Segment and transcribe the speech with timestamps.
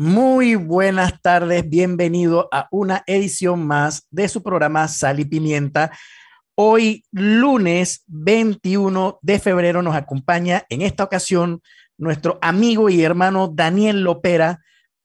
[0.00, 5.90] Muy buenas tardes, bienvenido a una edición más de su programa Sal y Pimienta.
[6.54, 11.62] Hoy, lunes 21 de febrero, nos acompaña en esta ocasión
[11.96, 14.60] nuestro amigo y hermano Daniel Lopera,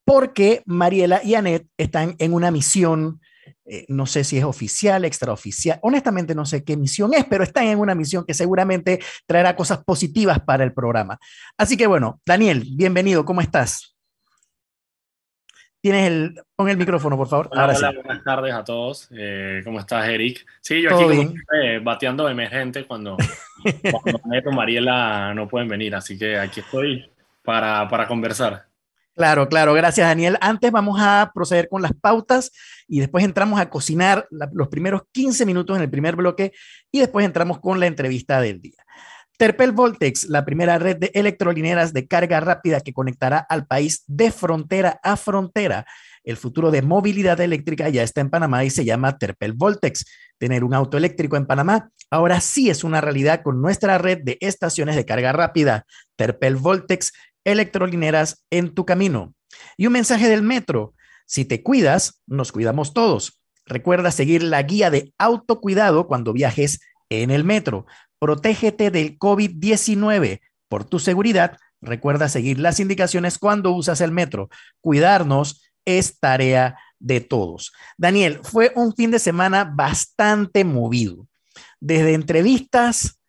[0.05, 3.19] porque Mariela y Anet están en una misión,
[3.65, 7.65] eh, no sé si es oficial, extraoficial, honestamente no sé qué misión es, pero están
[7.65, 11.17] en una misión que seguramente traerá cosas positivas para el programa.
[11.57, 13.92] Así que bueno, Daniel, bienvenido, ¿cómo estás?
[15.83, 17.49] Tienes el, pon el micrófono, por favor.
[17.51, 19.09] Hola, hola buenas tardes a todos.
[19.11, 20.45] Eh, ¿Cómo estás, Eric?
[20.61, 23.17] Sí, yo aquí como, eh, bateando emergente cuando,
[23.91, 27.11] cuando Mariela no pueden venir, así que aquí estoy
[27.43, 28.65] para, para conversar.
[29.13, 30.37] Claro, claro, gracias Daniel.
[30.39, 32.53] Antes vamos a proceder con las pautas
[32.87, 36.53] y después entramos a cocinar los primeros 15 minutos en el primer bloque
[36.93, 38.85] y después entramos con la entrevista del día.
[39.37, 44.31] Terpel Voltex, la primera red de electrolineras de carga rápida que conectará al país de
[44.31, 45.85] frontera a frontera.
[46.23, 50.05] El futuro de movilidad eléctrica ya está en Panamá y se llama Terpel Voltex.
[50.37, 54.37] Tener un auto eléctrico en Panamá ahora sí es una realidad con nuestra red de
[54.39, 55.85] estaciones de carga rápida.
[56.15, 57.11] Terpel Voltex,
[57.43, 59.33] electrolineras en tu camino.
[59.77, 60.93] Y un mensaje del metro.
[61.25, 63.41] Si te cuidas, nos cuidamos todos.
[63.65, 67.85] Recuerda seguir la guía de autocuidado cuando viajes en el metro.
[68.23, 70.39] Protégete del COVID-19.
[70.69, 74.47] Por tu seguridad, recuerda seguir las indicaciones cuando usas el metro.
[74.79, 77.73] Cuidarnos es tarea de todos.
[77.97, 81.27] Daniel, fue un fin de semana bastante movido.
[81.81, 83.19] Desde entrevistas,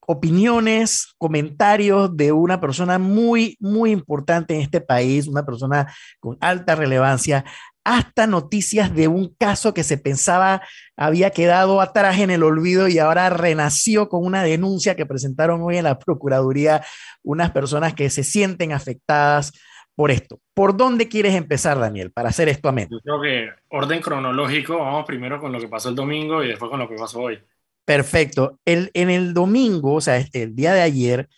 [0.00, 6.74] opiniones, comentarios de una persona muy, muy importante en este país, una persona con alta
[6.74, 7.46] relevancia,
[7.84, 10.62] hasta noticias de un caso que se pensaba
[10.96, 15.76] había quedado atrás en el olvido y ahora renació con una denuncia que presentaron hoy
[15.76, 16.82] en la Procuraduría
[17.22, 19.52] unas personas que se sienten afectadas
[19.94, 20.40] por esto.
[20.54, 25.04] ¿Por dónde quieres empezar, Daniel, para hacer esto a Yo creo que orden cronológico, vamos
[25.04, 27.38] primero con lo que pasó el domingo y después con lo que pasó hoy.
[27.84, 28.58] Perfecto.
[28.64, 31.28] El, en el domingo, o sea, este, el día de ayer,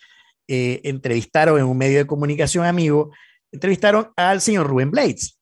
[0.47, 3.11] eh, entrevistaron en un medio de comunicación amigo,
[3.51, 5.36] entrevistaron al señor Rubén Blades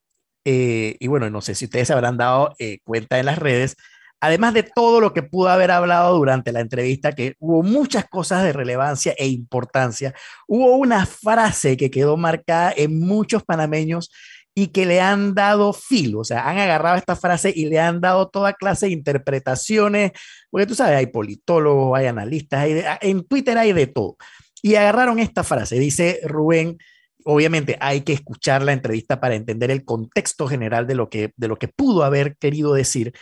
[0.46, 3.76] eh, y bueno, no sé si ustedes se habrán dado eh, cuenta en las redes,
[4.22, 8.44] además de todo lo que pudo haber hablado durante la entrevista, que hubo muchas cosas
[8.44, 10.14] de relevancia e importancia,
[10.48, 14.12] hubo una frase que quedó marcada en muchos panameños
[14.54, 18.00] y que le han dado filo, o sea, han agarrado esta frase y le han
[18.00, 20.12] dado toda clase de interpretaciones,
[20.50, 22.66] porque tú sabes, hay politólogos, hay analistas,
[23.02, 24.16] en Twitter hay de todo.
[24.62, 26.78] Y agarraron esta frase, dice Rubén,
[27.26, 31.48] obviamente hay que escuchar la entrevista para entender el contexto general de lo que, de
[31.48, 33.14] lo que pudo haber querido decir,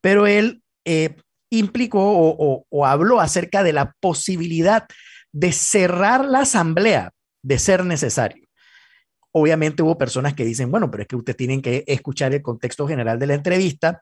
[0.00, 1.16] pero él eh,
[1.50, 4.86] implicó o, habló acerca de la posibilidad
[5.32, 7.12] de cerrar la asamblea
[7.42, 8.44] de ser necesario.
[9.30, 12.86] Obviamente hubo personas que dicen, bueno, pero es que ustedes tienen que escuchar el contexto
[12.86, 14.00] general de la entrevista,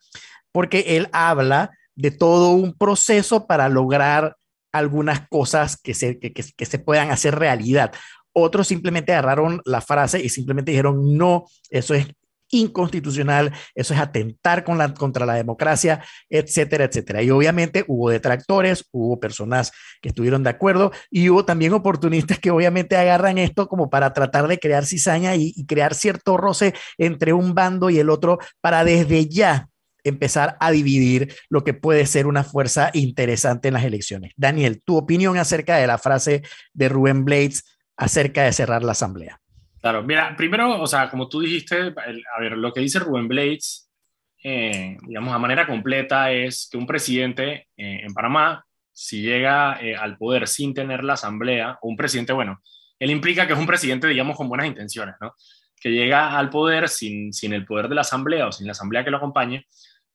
[0.52, 4.36] porque él habla de todo un proceso para lograr
[4.72, 7.92] algunas cosas que se, que se puedan hacer realidad.
[8.32, 12.06] Otros simplemente agarraron la frase y simplemente dijeron, no, eso es
[12.50, 17.22] inconstitucional, eso es atentar contra la democracia, etcétera, etcétera.
[17.22, 19.72] Y obviamente hubo detractores, hubo personas
[20.02, 24.48] que estuvieron de acuerdo y hubo también oportunistas que obviamente agarran esto como para tratar
[24.48, 28.84] de crear cizaña y, y crear cierto roce entre un bando y el otro para
[28.84, 29.68] desde ya
[30.02, 34.32] empezar a dividir lo que puede ser una fuerza interesante en las elecciones.
[34.36, 36.42] Daniel, tu opinión acerca de la frase
[36.72, 37.64] de Rubén Blades
[38.00, 39.38] acerca de cerrar la asamblea.
[39.80, 43.90] Claro, mira, primero, o sea, como tú dijiste, a ver, lo que dice Rubén Blades,
[44.42, 49.94] eh, digamos, a manera completa es que un presidente eh, en Panamá, si llega eh,
[49.94, 52.62] al poder sin tener la asamblea, o un presidente, bueno,
[52.98, 55.34] él implica que es un presidente, digamos, con buenas intenciones, ¿no?
[55.78, 59.04] Que llega al poder sin, sin el poder de la asamblea o sin la asamblea
[59.04, 59.66] que lo acompañe,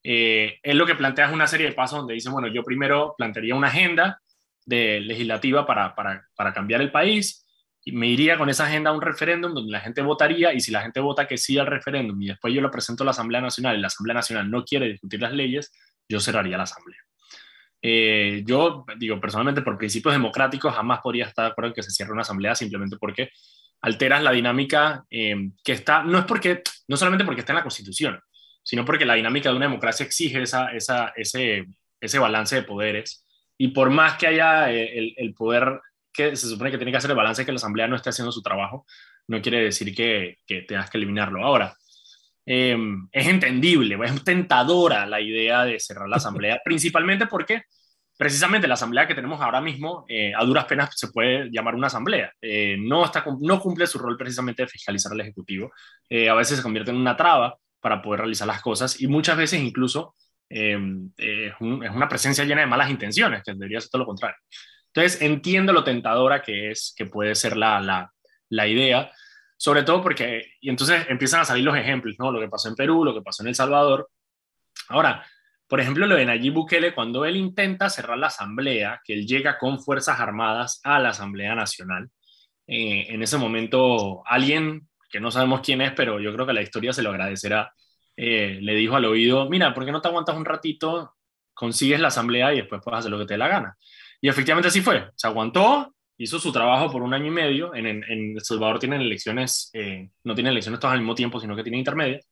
[0.02, 3.56] él lo que plantea es una serie de pasos donde dice, bueno, yo primero plantearía
[3.56, 4.20] una agenda
[4.64, 7.45] de legislativa para, para, para cambiar el país,
[7.92, 10.82] me iría con esa agenda a un referéndum donde la gente votaría y si la
[10.82, 13.76] gente vota que sí al referéndum y después yo lo presento a la Asamblea Nacional
[13.76, 15.72] y la Asamblea Nacional no quiere discutir las leyes,
[16.08, 16.98] yo cerraría la Asamblea.
[17.82, 21.90] Eh, yo digo, personalmente, por principios democráticos, jamás podría estar de acuerdo en que se
[21.92, 23.30] cierre una asamblea simplemente porque
[23.82, 27.62] alteras la dinámica eh, que está, no es porque, no solamente porque está en la
[27.62, 28.20] Constitución,
[28.62, 31.66] sino porque la dinámica de una democracia exige esa, esa, ese,
[32.00, 33.24] ese balance de poderes.
[33.56, 35.80] Y por más que haya eh, el, el poder
[36.16, 38.32] que se supone que tiene que hacer el balance que la Asamblea no esté haciendo
[38.32, 38.86] su trabajo,
[39.28, 41.44] no quiere decir que, que tengas que eliminarlo.
[41.44, 41.76] Ahora,
[42.46, 47.62] em, es entendible, es tentadora la idea de cerrar la Asamblea, principalmente porque
[48.18, 51.88] precisamente la asamblea que tenemos ahora mismo, eh, a duras penas se puede llamar una
[51.88, 52.32] asamblea.
[52.40, 55.70] Eh, no, está, no cumple su rol precisamente de fiscalizar al Ejecutivo.
[56.10, 59.60] a veces se convierte en una traba para poder realizar las cosas y muchas veces
[59.60, 60.14] incluso
[60.48, 60.76] es,
[61.60, 64.38] una presencia llena de malas intenciones, que debería ser todo lo contrario.
[64.96, 68.10] Entonces, entiendo lo tentadora que es, que puede ser la, la,
[68.48, 69.12] la idea,
[69.58, 72.32] sobre todo porque, y entonces empiezan a salir los ejemplos, ¿no?
[72.32, 74.08] Lo que pasó en Perú, lo que pasó en El Salvador.
[74.88, 75.22] Ahora,
[75.68, 79.58] por ejemplo, lo de Nayib Bukele, cuando él intenta cerrar la asamblea, que él llega
[79.58, 82.08] con Fuerzas Armadas a la Asamblea Nacional,
[82.66, 86.62] eh, en ese momento alguien, que no sabemos quién es, pero yo creo que la
[86.62, 87.70] historia se lo agradecerá,
[88.16, 91.16] eh, le dijo al oído, mira, ¿por qué no te aguantas un ratito,
[91.52, 93.76] consigues la asamblea y después puedes hacer lo que te dé la gana?
[94.20, 97.86] Y efectivamente así fue, se aguantó, hizo su trabajo por un año y medio, en,
[97.86, 101.80] El Salvador tienen elecciones, eh, no tienen elecciones todas al mismo tiempo, sino que tienen
[101.80, 102.26] intermedias,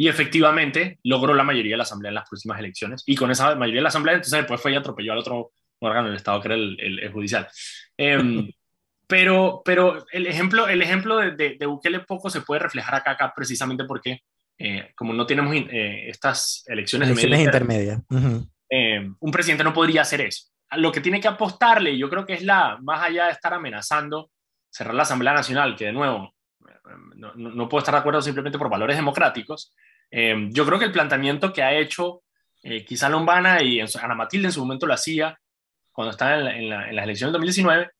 [0.00, 3.02] y efectivamente logró la mayoría de la Asamblea en las próximas elecciones.
[3.04, 5.50] Y con esa mayoría de la Asamblea, entonces después fue y atropelló al otro
[5.80, 7.48] órgano del Estado, que era el, judicial.
[7.96, 8.48] Em,
[9.08, 13.32] pero, pero el ejemplo, el ejemplo de, de, Bukele poco se puede reflejar acá, acá
[13.34, 14.20] precisamente porque,
[14.56, 18.00] eh, como no tenemos eh, estas elecciones, elecciones intermedias,
[18.68, 20.44] em, un presidente no podría hacer eso.
[20.72, 24.30] Lo que tiene que apostarle, yo creo que es la, más allá de estar amenazando
[24.70, 26.34] cerrar la Asamblea Nacional, que de nuevo,
[27.16, 29.74] no, no, puedo estar de acuerdo simplemente por valores democráticos,
[30.10, 32.22] eh, yo creo que el planteamiento que ha hecho
[32.62, 35.38] eh, quizá Lombana y Ana Matilde en su momento lo hacía
[35.92, 37.90] cuando estaba en, la, en, las elecciones del 2019,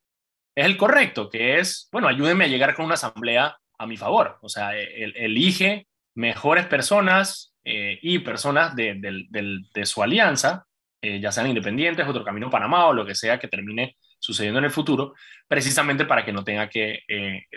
[0.54, 4.38] es el correcto, que es, bueno, ayúdenme a llegar con una asamblea a mi favor.
[4.42, 10.66] O sea, el, elige mejores personas eh, y personas de, su alianza,
[11.02, 14.70] ya sean independientes, otro camino Panamá o lo que sea que termine sucediendo en el
[14.70, 15.14] futuro,
[15.46, 17.04] precisamente para que no tenga que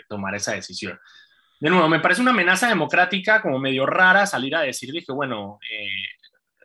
[0.08, 0.98] tomar esa decisión
[1.62, 5.60] de nuevo, me parece una amenaza democrática como medio rara salir a decir, dije, bueno,
[5.70, 5.86] eh,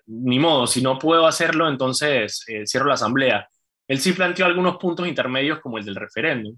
[0.08, 3.48] ni modo, si no puedo hacerlo, entonces eh, cierro la asamblea.
[3.88, 6.58] Él sí planteó algunos puntos intermedios como el del referéndum,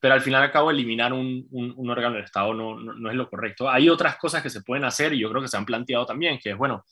[0.00, 1.46] pero al final acabo de eliminar un,
[1.90, 3.68] órgano del Estado no, no, es lo correcto.
[3.68, 6.38] Hay otras cosas que se pueden hacer y yo creo que se han planteado también,
[6.38, 6.86] que es, bueno,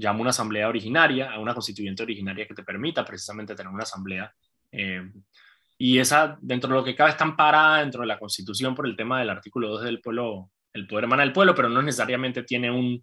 [0.00, 4.32] llamo una asamblea originaria, a una constituyente originaria que te permita precisamente tener una asamblea
[4.72, 5.02] eh,
[5.78, 8.96] y esa, dentro de lo que cabe, está amparada dentro de la Constitución por el
[8.96, 12.70] tema del artículo 2 del pueblo, el poder emana del pueblo, pero no necesariamente tiene
[12.70, 13.02] un,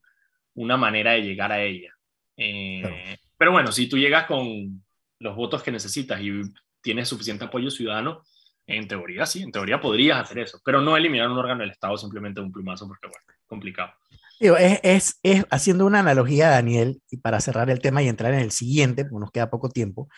[0.53, 1.91] una manera de llegar a ella.
[2.37, 4.85] Eh, pero bueno, si tú llegas con
[5.19, 6.41] los votos que necesitas y
[6.79, 8.21] tienes suficiente apoyo ciudadano,
[8.67, 11.97] en teoría sí, en teoría podrías hacer eso, pero no eliminar un órgano del Estado
[11.97, 13.93] simplemente de un plumazo, porque bueno, complicado.
[14.39, 18.39] Es, es, es, haciendo una analogía, Daniel, y para cerrar el tema y entrar en
[18.39, 20.09] el siguiente, porque nos queda poco tiempo,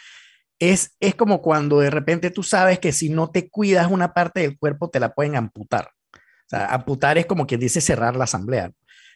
[0.59, 4.41] es, es como cuando de repente tú sabes que si no te cuidas una parte
[4.41, 5.91] del cuerpo te la pueden amputar.
[6.13, 8.71] O sea, amputar es como quien dice cerrar la asamblea.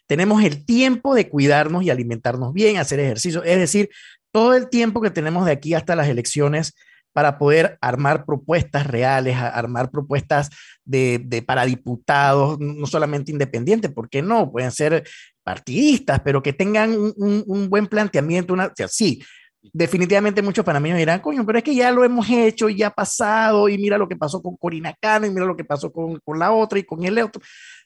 [0.07, 3.89] Tenemos el tiempo de cuidarnos y alimentarnos bien, hacer ejercicio, es decir,
[4.31, 6.73] todo el tiempo que tenemos de aquí hasta las elecciones
[7.13, 10.49] para poder armar propuestas reales, armar propuestas
[10.83, 15.07] de, de, para diputados, no solamente independientes, porque no, pueden ser
[15.43, 19.23] partidistas, pero que tengan un, un, buen planteamiento, una, o sea, sí,
[19.61, 22.93] definitivamente muchos panameños dirán, coño, pero es que ya lo hemos hecho y ya ha
[22.93, 26.19] pasado y mira lo que pasó con Corina Cano y mira lo que pasó con,
[26.23, 27.41] con la otra y con el otro.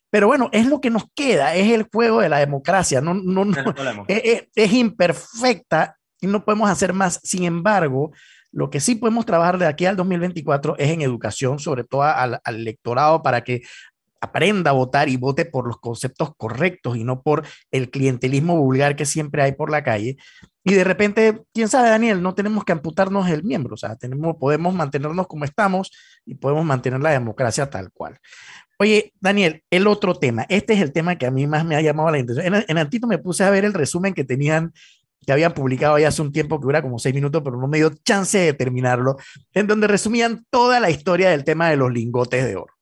[0.09, 3.43] Pero bueno, es lo que nos queda, es el juego de la democracia, no, no,
[3.45, 7.19] no, es, es, imperfecta y no podemos hacer más.
[7.23, 8.11] Sin embargo,
[8.51, 12.39] lo que sí podemos trabajar de aquí al 2024 es en educación, sobre todo al,
[12.43, 13.61] al electorado, para que
[14.21, 18.95] aprenda a votar y vote por los conceptos correctos y no por el clientelismo vulgar
[18.95, 20.17] que siempre hay por la calle.
[20.63, 24.35] Y de repente, quién sabe, Daniel, no tenemos que amputarnos el miembro, o sea, tenemos,
[24.37, 25.91] podemos mantenernos como estamos
[26.25, 28.19] y podemos mantener la democracia tal cual.
[28.79, 31.81] Oye, Daniel, el otro tema, este es el tema que a mí más me ha
[31.81, 32.53] llamado la atención.
[32.53, 34.73] En, en Antito me puse a ver el resumen que tenían
[35.25, 37.77] que habían publicado ya hace un tiempo que dura como seis minutos, pero no me
[37.77, 39.17] dio chance de terminarlo,
[39.53, 42.73] en donde resumían toda la historia del tema de los lingotes de oro.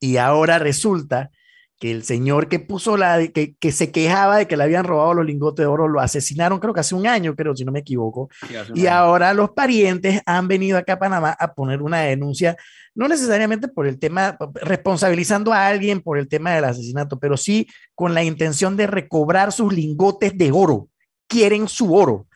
[0.00, 1.30] Y ahora resulta
[1.78, 5.14] que el señor que puso la, que, que se quejaba de que le habían robado
[5.14, 7.80] los lingotes de oro, lo asesinaron creo que hace un año, creo, si no me
[7.80, 8.28] equivoco.
[8.74, 12.56] y ahora los parientes han venido acá a Panamá a poner una denuncia,
[12.94, 17.66] no necesariamente por el tema, responsabilizando a alguien por el tema del asesinato, pero sí
[17.94, 20.88] con la intención de recobrar sus lingotes de oro.
[21.26, 22.28] Quieren su oro.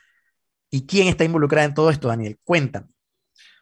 [0.70, 2.38] ¿Y quién está involucrado en todo esto, Daniel?
[2.44, 2.88] Cuéntame.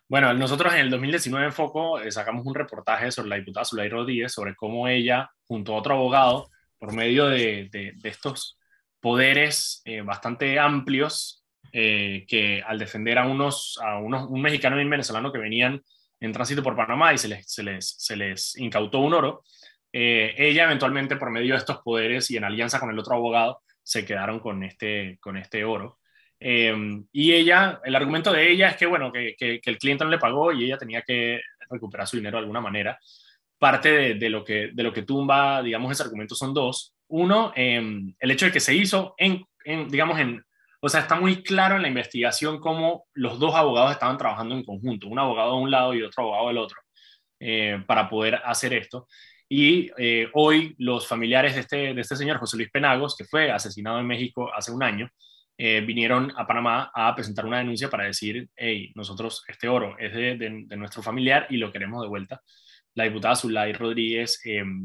[0.09, 3.89] Bueno, nosotros en el 2019 en Foco eh, sacamos un reportaje sobre la diputada Zulay
[3.89, 8.57] Rodríguez, sobre cómo ella, junto a otro abogado, por medio de, de, estos
[9.01, 14.85] poderes eh, bastante amplios, eh, que al defender a unos, a unos, un mexicano y
[14.85, 15.83] un venezolano que venían
[16.21, 19.43] en tránsito por Panamá y se les, se les, se les incautó un oro,
[19.93, 24.05] ella eventualmente por medio de estos poderes y en alianza con el otro abogado se
[24.05, 26.01] quedaron con este, con este oro.
[26.41, 30.11] Em, y ella, el argumento de ella es que, bueno, que, que, el cliente no
[30.11, 31.41] le pagó y ella tenía que
[31.71, 32.99] recuperar su dinero de alguna manera.
[33.59, 36.95] Parte de, lo, que, de lo que tumba, digamos, ese argumento son dos.
[37.07, 40.45] Uno, em, el hecho de que se hizo en, en, digamos, en,
[40.81, 44.65] o sea, está muy claro en la investigación cómo los dos abogados estaban trabajando en
[44.65, 46.81] conjunto, un abogado de un lado y otro abogado del otro,
[47.39, 49.07] eh, para poder hacer esto.
[49.49, 53.51] Y eh, hoy los familiares de este, de este señor, José Luis Penagos, que fue
[53.51, 55.09] asesinado en México hace un año,
[55.59, 60.13] eh, vinieron a Panamá a presentar una denuncia para decir, hey, nosotros, este oro es
[60.13, 62.43] de, de, nuestro familiar y lo queremos de vuelta.
[62.95, 64.41] La diputada Zulay Rodríguez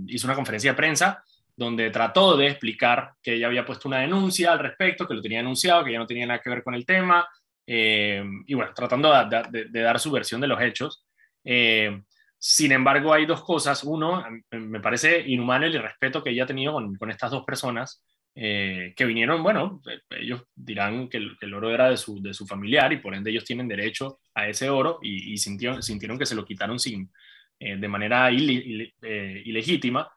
[0.07, 1.23] hizo una conferencia de prensa
[1.55, 5.39] donde trató de explicar que ella había puesto una denuncia al respecto, que lo tenía
[5.39, 7.27] anunciado, que ya no tenía nada que ver con el tema,
[7.65, 9.13] eh, y bueno, tratando
[9.49, 11.05] de, dar su versión de los hechos.
[11.43, 12.01] Eh,
[12.43, 13.83] sin embargo, hay dos cosas.
[13.83, 18.95] Uno, me parece inhumano el irrespeto que ella ha tenido con, estas dos personas eh,
[18.95, 19.79] que vinieron, bueno,
[20.09, 23.45] ellos dirán que el, oro era de su, de su, familiar y por ende ellos
[23.45, 27.11] tienen derecho a ese oro y, sintieron, sintieron, que se lo quitaron sin,
[27.59, 30.11] de manera ilegítima.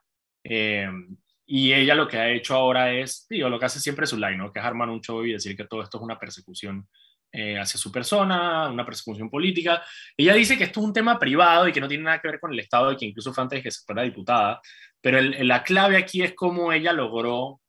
[1.47, 4.37] Y ella lo que ha hecho ahora es, digo, lo que hace siempre su line,
[4.37, 4.51] ¿no?
[4.51, 6.87] Que es armar un show y decir que todo esto es una persecución
[7.35, 9.83] eh, hacia su persona, una persecución política.
[10.15, 12.39] Ella dice que esto es un tema privado y que no tiene nada que ver
[12.39, 14.61] con el Estado y que incluso fue antes de que se fuera diputada.
[15.01, 17.59] Pero la clave aquí es cómo ella logró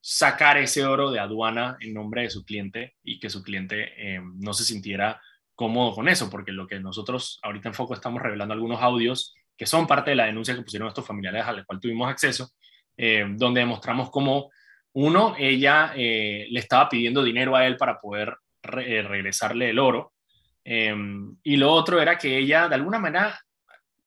[0.00, 4.20] sacar ese oro de aduana en nombre de su cliente y que su cliente eh,
[4.36, 5.20] no se sintiera
[5.56, 9.66] cómodo con eso, porque lo que nosotros ahorita en Foco estamos revelando algunos audios que
[9.66, 12.50] son parte de la denuncia que pusieron estos familiares a la cual tuvimos acceso,
[12.96, 14.50] eh, donde demostramos cómo,
[14.92, 18.36] uno, ella eh, le estaba pidiendo dinero a él para poder
[18.78, 20.12] eh, regresarle el oro,
[20.64, 23.38] y lo otro era que ella, de alguna manera,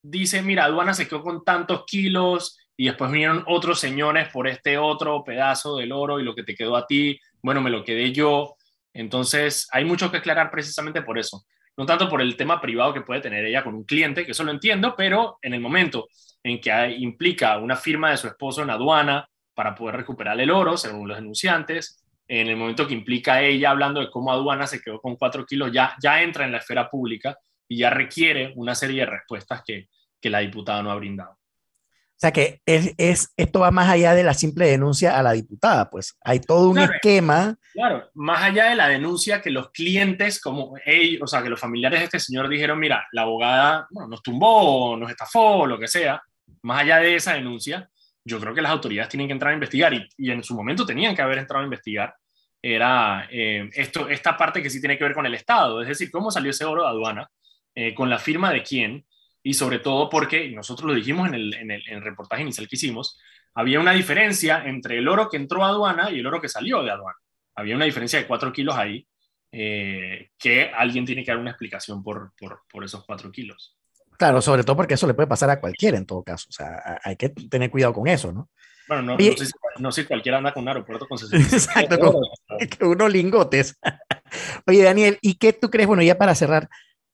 [0.01, 4.77] dice, mira, aduana se quedó con tantos kilos, y después vinieron otros señores por este
[4.77, 8.11] otro pedazo del oro, y lo que te quedó a ti, bueno, me lo quedé
[8.11, 8.55] yo.
[8.93, 11.45] Entonces, hay mucho que aclarar precisamente por eso
[11.79, 14.43] no tanto por el tema privado que puede tener ella con un cliente, que eso
[14.43, 16.09] lo entiendo, pero en el momento
[16.43, 20.75] en que implica una firma de su esposo en aduana para poder recuperar el oro,
[20.75, 25.01] según los denunciantes, en el momento que implica ella hablando de cómo aduana se quedó
[25.01, 29.01] con cuatro kilos, ya, ya entra en la esfera pública y ya requiere una serie
[29.01, 29.89] de respuestas que,
[30.21, 31.31] que la diputada no ha brindado.
[31.31, 35.31] O sea que es, es, esto va más allá de la simple denuncia a la
[35.31, 37.55] diputada, pues hay todo un esquema.
[37.73, 41.59] Claro, más allá de la denuncia que los clientes, como ellos, o sea, que los
[41.59, 46.21] familiares de este señor dijeron, mira, la abogada nos tumbó, nos estafó, lo que sea,
[46.61, 47.89] más allá de esa denuncia,
[48.29, 50.85] yo creo que las autoridades tienen que entrar a investigar y, y en su momento
[50.85, 52.13] tenían que haber entrado a investigar,
[52.61, 56.11] era eh, esto, esta parte que sí tiene que ver con el Estado, es decir,
[56.11, 57.29] cómo salió ese oro de aduana,
[57.75, 59.05] eh, con la firma de quién,
[59.41, 63.17] y sobre todo porque, nosotros lo dijimos en el, en, el, reportaje inicial que hicimos,
[63.53, 66.83] había una diferencia entre el oro que entró a aduana y el oro que salió
[66.83, 67.17] de aduana.
[67.55, 69.07] Había una diferencia de 4 kilos ahí,
[69.51, 73.78] eh, que alguien tiene que dar una explicación por, por, por, esos 4 kilos.
[74.19, 76.47] Claro, sobre todo porque eso le puede pasar a cualquiera en todo caso.
[76.49, 78.49] O sea, hay que tener cuidado con eso, ¿no?
[78.87, 81.55] Bueno, no, no, sé, si, no sé, cualquiera anda con un aeropuerto con 60.
[81.55, 82.15] Exacto, con,
[82.89, 83.79] unos lingotes.
[84.67, 85.87] Oye, Daniel, ¿y qué tú crees?
[85.87, 86.69] Bueno, ya para cerrar,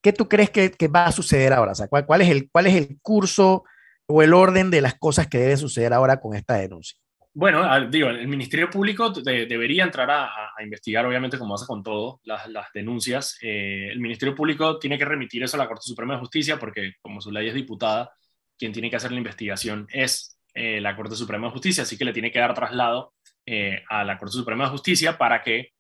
[0.06, 1.72] ¿Qué tú crees que, va a suceder ahora?
[1.72, 3.64] O sea, ¿cuál, es el, ¿cuál es el curso
[4.06, 7.00] o el orden de las cosas que debe suceder ahora con esta denuncia?
[7.38, 12.72] Bueno, digo, el Ministerio Público debería entrar a, investigar, obviamente, como hace con todo, las,
[12.74, 13.38] denuncias.
[13.42, 16.94] Eh, el Ministerio Público tiene que remitir eso a la Corte Suprema de Justicia, porque
[17.02, 18.14] como su ley es diputada,
[18.58, 22.06] quien tiene que hacer la investigación es eh, la Corte Suprema de Justicia, así que
[22.06, 23.14] le tiene que dar traslado
[23.46, 25.74] eh, a la Corte Suprema de Justicia para que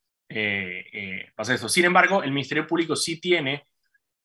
[1.37, 1.69] pase eso.
[1.69, 3.65] Sin embargo, el Ministerio Público sí tiene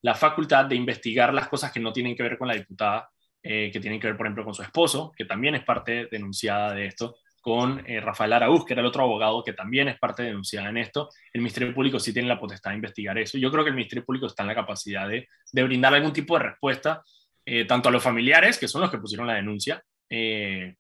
[0.03, 3.09] la facultad de investigar las cosas que no tienen que ver con la diputada,
[3.43, 6.75] eh, que tienen que ver, por ejemplo, con su esposo, que también es parte denunciada
[6.75, 10.23] de esto, con eh, Rafael Araúz, que era el otro abogado que también es parte
[10.23, 11.09] denunciada en esto.
[11.33, 13.39] El Ministerio Público sí tiene la potestad de investigar eso.
[13.39, 16.37] Yo creo que el Ministerio Público está en la capacidad de, de brindar algún tipo
[16.37, 17.03] de respuesta,
[17.47, 19.83] eh, tanto a los familiares, que son los que pusieron la denuncia,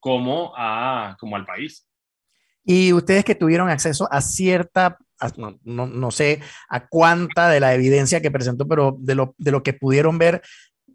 [0.00, 1.88] como, a, como al país.
[2.64, 4.98] Y ustedes que tuvieron acceso a cierta
[5.36, 9.62] no, no, sé a cuánta de la evidencia que presentó, pero de lo, de lo
[9.62, 10.42] que pudieron ver,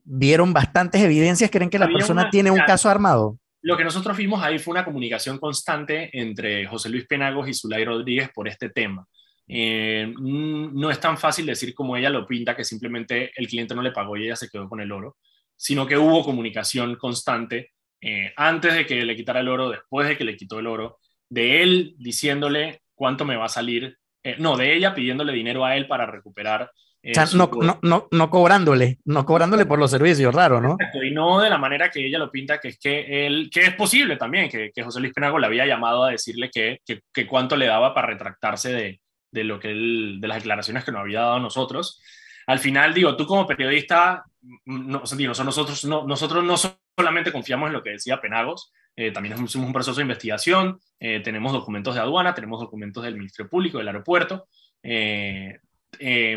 [0.06, 1.52] vieron bastantes evidencias.
[1.52, 3.38] ¿Creen que la persona tiene un caso armado?
[3.62, 7.84] Lo que nosotros vimos ahí fue una comunicación constante entre José Luis Penagos y Zulay
[7.84, 9.06] Rodríguez por este tema.
[9.48, 13.82] Eh, no es tan fácil decir como ella lo pinta, que simplemente el cliente no
[13.82, 15.18] le pagó y ella se quedó con el oro,
[15.56, 20.18] sino que hubo comunicación constante eh, antes de que le quitara el oro, después de
[20.18, 24.58] que le quitó el oro, de él diciéndole cuánto me va a salir eh, no,
[24.58, 26.72] de ella pidiéndole dinero a él para recuperar.
[27.08, 27.52] Eh, no,
[27.84, 30.76] no, no, cobrándole, no cobrándole por los servicios, raro, ¿no?
[31.04, 33.76] y no de la manera que ella lo pinta, que es que él, que es
[33.76, 37.58] posible también, que, que José Luis Penago le había llamado a decirle que, que, cuánto
[37.58, 41.20] le daba para retractarse de, de, lo que él, de las declaraciones que nos había
[41.20, 42.02] dado a nosotros.
[42.48, 44.24] Al final, digo, tú como periodista,
[44.66, 49.68] no, nosotros, no, nosotros no solamente confiamos en lo que decía Penagos, eh, también hicimos
[49.68, 53.90] un proceso de investigación, eh, tenemos documentos de aduana, tenemos documentos del Ministerio Público, del
[53.90, 54.48] aeropuerto,
[54.82, 55.60] eh,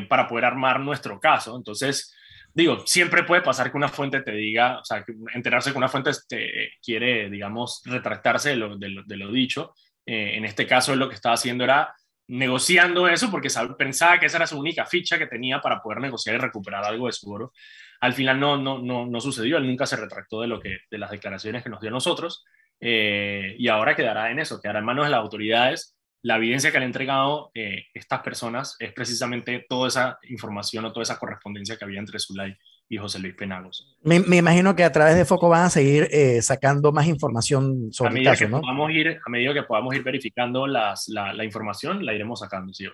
[0.09, 1.57] para poder armar nuestro caso.
[1.57, 2.15] Entonces,
[2.53, 6.11] digo, siempre puede pasar que una fuente te diga, o sea, enterarse que una fuente
[6.29, 9.75] te quiere, digamos, retractarse de lo, dicho.
[10.07, 11.95] en este caso, lo que estaba haciendo era
[12.29, 16.37] negociando eso porque pensaba que esa era su única ficha que tenía para poder negociar
[16.37, 17.53] y recuperar algo de su oro.
[18.01, 20.99] Al final no, no, no, no sucedió, él nunca se retractó de, lo que, de
[20.99, 22.45] las declaraciones que nos dio a nosotros
[22.81, 25.98] eh, y ahora quedará en eso, quedará en manos de las autoridades.
[26.23, 31.05] La evidencia que han entregado eh, estas personas es precisamente toda esa información o toda
[31.05, 32.57] esa correspondencia que había entre Zulay
[32.89, 33.97] y José Luis Penagos.
[34.03, 37.93] Me, me, imagino que a través de Foco van a seguir eh, sacando más información
[37.93, 38.61] sobre a medida el caso, que ¿no?
[38.61, 42.73] Podamos ir, a medida que podamos ir verificando las, la, la, información, la iremos sacando.
[42.73, 42.87] Sí.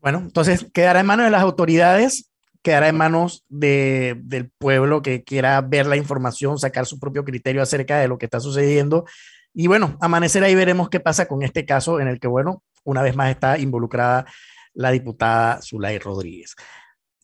[0.00, 2.30] Bueno, entonces quedará en manos de las autoridades,
[2.62, 7.62] quedará en manos de, del pueblo que quiera ver la información, sacar su propio criterio
[7.62, 9.04] acerca de lo que está sucediendo.
[9.54, 13.02] Y bueno, amanecer ahí veremos qué pasa con este caso en el que, bueno, una
[13.02, 14.26] vez más está involucrada
[14.74, 16.54] la diputada Zulay Rodríguez.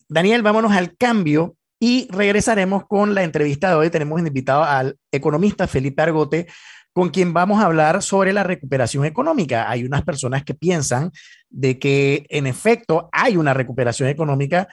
[0.07, 3.89] Daniel, vámonos al cambio y regresaremos con la entrevista de hoy.
[3.89, 6.47] Tenemos invitado al economista Felipe Argote,
[6.93, 9.69] con quien vamos a hablar sobre la recuperación económica.
[9.69, 11.11] Hay unas personas que piensan
[11.49, 14.67] de que en efecto hay una recuperación económica,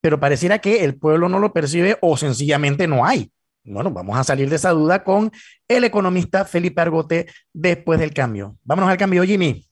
[0.00, 3.30] pero pareciera que el pueblo no lo percibe o sencillamente no hay.
[3.64, 5.30] Bueno, vamos a salir de esa duda con
[5.68, 8.56] el economista Felipe Argote después del cambio.
[8.64, 9.64] Vámonos al cambio, Jimmy.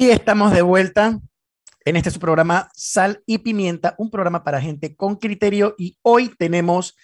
[0.00, 1.18] Y estamos de vuelta
[1.84, 5.74] en este su programa Sal y Pimienta, un programa para gente con criterio.
[5.76, 6.96] Y hoy tenemos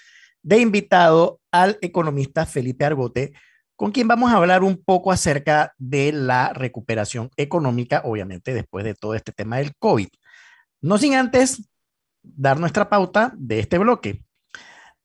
[0.45, 3.33] de invitado al economista Felipe Argote,
[3.75, 8.95] con quien vamos a hablar un poco acerca de la recuperación económica, obviamente después de
[8.95, 10.07] todo este tema del COVID.
[10.81, 11.69] No sin antes
[12.23, 14.23] dar nuestra pauta de este bloque.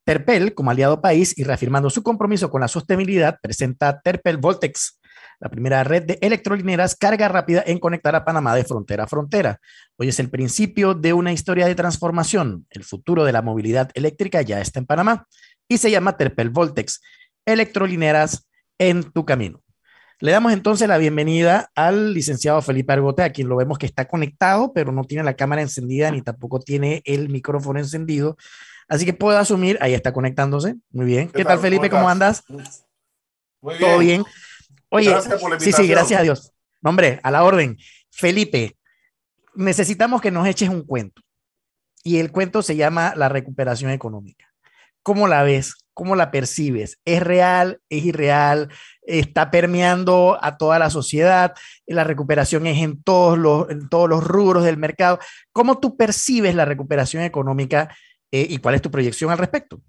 [0.03, 4.98] Terpel, como aliado país y reafirmando su compromiso con la sostenibilidad, presenta Terpel Voltex
[5.39, 9.59] la primera red de electrolineras carga rápida en conectar a Panamá de frontera a frontera.
[9.97, 12.65] Hoy es el principio de una historia de transformación.
[12.69, 15.27] El futuro de la movilidad eléctrica ya está en Panamá
[15.67, 17.01] y se llama Terpel Voltex.
[17.45, 18.47] Electrolineras
[18.77, 19.61] en tu camino.
[20.21, 24.05] Le damos entonces la bienvenida al licenciado Felipe Argote, a quien lo vemos que está
[24.05, 28.35] conectado, pero no tiene la cámara encendida ni tampoco tiene el micrófono encendido.
[28.89, 30.75] Así que puedo asumir, ahí está conectándose.
[30.91, 31.29] Muy bien.
[31.29, 31.89] ¿Qué, tal, Felipe?
[31.89, 32.43] ¿Cómo, andas?
[32.49, 33.79] Muy bien.
[33.79, 34.23] ¿Todo bien?
[34.89, 35.15] Oye,
[35.59, 36.53] sí, sí, gracias a Dios.
[36.83, 37.77] hombre, a la orden.
[38.11, 38.75] Felipe,
[39.53, 41.21] necesitamos que nos eches un cuento.
[42.03, 44.45] Y el cuento se llama La recuperación económica.
[45.03, 45.75] ¿Cómo la ves?
[45.93, 46.99] ¿Cómo la percibes?
[47.05, 47.81] ¿Es real?
[47.89, 48.69] ¿Es irreal?
[49.01, 51.53] ¿Está permeando a toda la sociedad?
[51.85, 55.19] ¿La recuperación es en todos los, en todos los rubros del mercado?
[55.51, 57.95] ¿Cómo tú percibes la recuperación económica
[58.31, 59.81] eh, y cuál es tu proyección al respecto?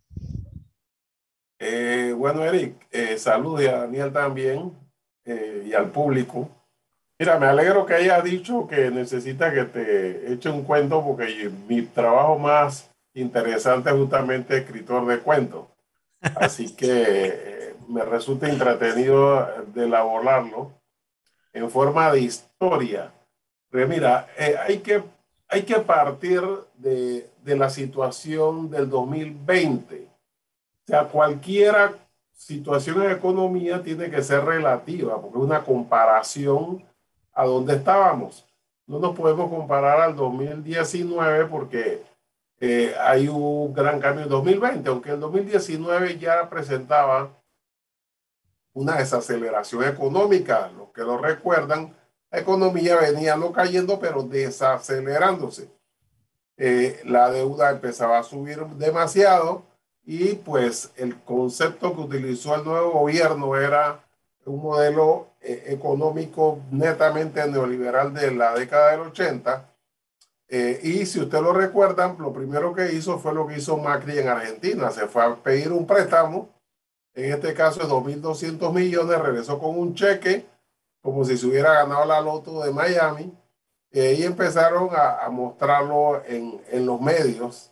[1.60, 4.72] Eh, bueno, Eric, eh, saludos a Daniel también
[5.66, 6.48] y al público.
[7.18, 11.82] Mira, me alegro que hayas dicho que necesita que te eche un cuento porque mi
[11.82, 15.66] trabajo más interesante es justamente escritor de cuentos.
[16.36, 20.72] Así que eh, me resulta entretenido de elaborarlo
[21.52, 23.12] en forma de historia.
[23.70, 25.02] Pero mira, eh, hay, que,
[25.48, 26.42] hay que partir
[26.74, 30.06] de, de la situación del 2020.
[30.06, 31.96] O sea, cualquier
[32.40, 36.82] situación en economía tiene que ser relativa, porque es una comparación
[37.34, 38.46] a donde estábamos.
[38.86, 42.02] No nos podemos comparar al 2019 porque
[42.58, 47.30] eh, hay un gran cambio en 2020, aunque el 2019 ya presentaba
[48.72, 50.70] una desaceleración económica.
[50.76, 51.94] Los que lo recuerdan,
[52.30, 55.70] la economía venía no cayendo, pero desacelerándose.
[56.56, 59.69] Eh, la deuda empezaba a subir demasiado
[60.04, 64.04] y pues el concepto que utilizó el nuevo gobierno era
[64.46, 69.70] un modelo eh, económico netamente neoliberal de la década del 80
[70.52, 74.18] eh, y si usted lo recuerdan, lo primero que hizo fue lo que hizo Macri
[74.18, 74.90] en Argentina.
[74.90, 76.48] Se fue a pedir un préstamo,
[77.14, 80.46] en este caso de 2.200 millones, regresó con un cheque
[81.00, 83.32] como si se hubiera ganado la loto de Miami.
[83.92, 87.69] Eh, y empezaron a, mostrarlo en, en, los medios.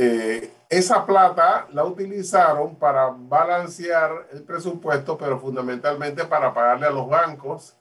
[0.00, 7.08] Eh, esa plata la utilizaron para balancear el presupuesto, pero fundamentalmente para pagarle a los
[7.08, 7.74] bancos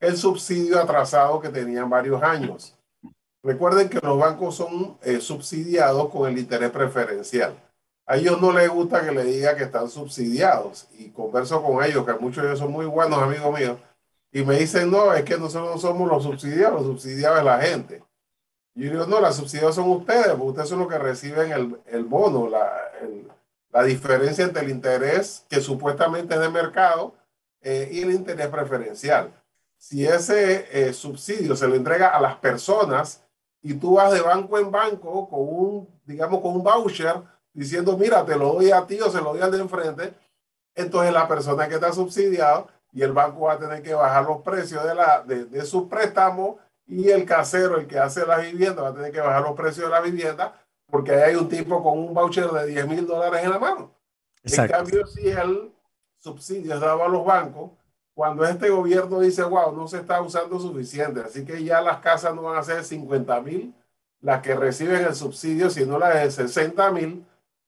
[0.00, 2.76] el subsidio atrasado que tenían varios años.
[3.44, 7.54] Recuerden que los bancos son eh, subsidiados con el interés preferencial.
[8.04, 12.04] A ellos no les gusta que le diga que están subsidiados y converso con ellos,
[12.04, 13.78] que muchos de ellos son muy buenos amigos míos,
[14.32, 17.60] y me dicen, no, es que nosotros no somos los subsidiados, los subsidiados es la
[17.60, 18.02] gente.
[18.74, 21.80] Y yo digo, no, los subsidiados son ustedes, porque ustedes son los que reciben el,
[21.86, 22.70] el bono, la,
[23.72, 27.14] la, diferencia entre el interés que supuestamente es de mercado
[27.60, 29.32] eh, y el interés preferencial.
[29.76, 33.24] Si ese eh, subsidio se le entrega a las personas,
[33.62, 37.16] y tú vas de banco en banco con un, digamos, con un voucher
[37.52, 40.14] diciendo, mira, te lo doy a ti o se lo doy al de enfrente,
[40.74, 44.42] entonces la persona que está subsidiado y el banco va a tener que bajar los
[44.42, 46.56] precios de, la, de, de sus préstamos
[46.90, 49.86] y el casero, el que hace la vivienda, va a tener que bajar los precios
[49.86, 50.52] de la vivienda
[50.90, 53.94] porque ahí hay un tipo con un voucher de 10 mil dólares en la mano.
[54.42, 55.72] En cambio, si el
[56.18, 57.70] subsidio es dado a los bancos,
[58.12, 62.34] cuando este gobierno dice, wow, no se está usando suficiente, así que ya las casas
[62.34, 63.72] no van a ser 50 mil
[64.20, 67.24] las que reciben el subsidio, sino las de 60 mil,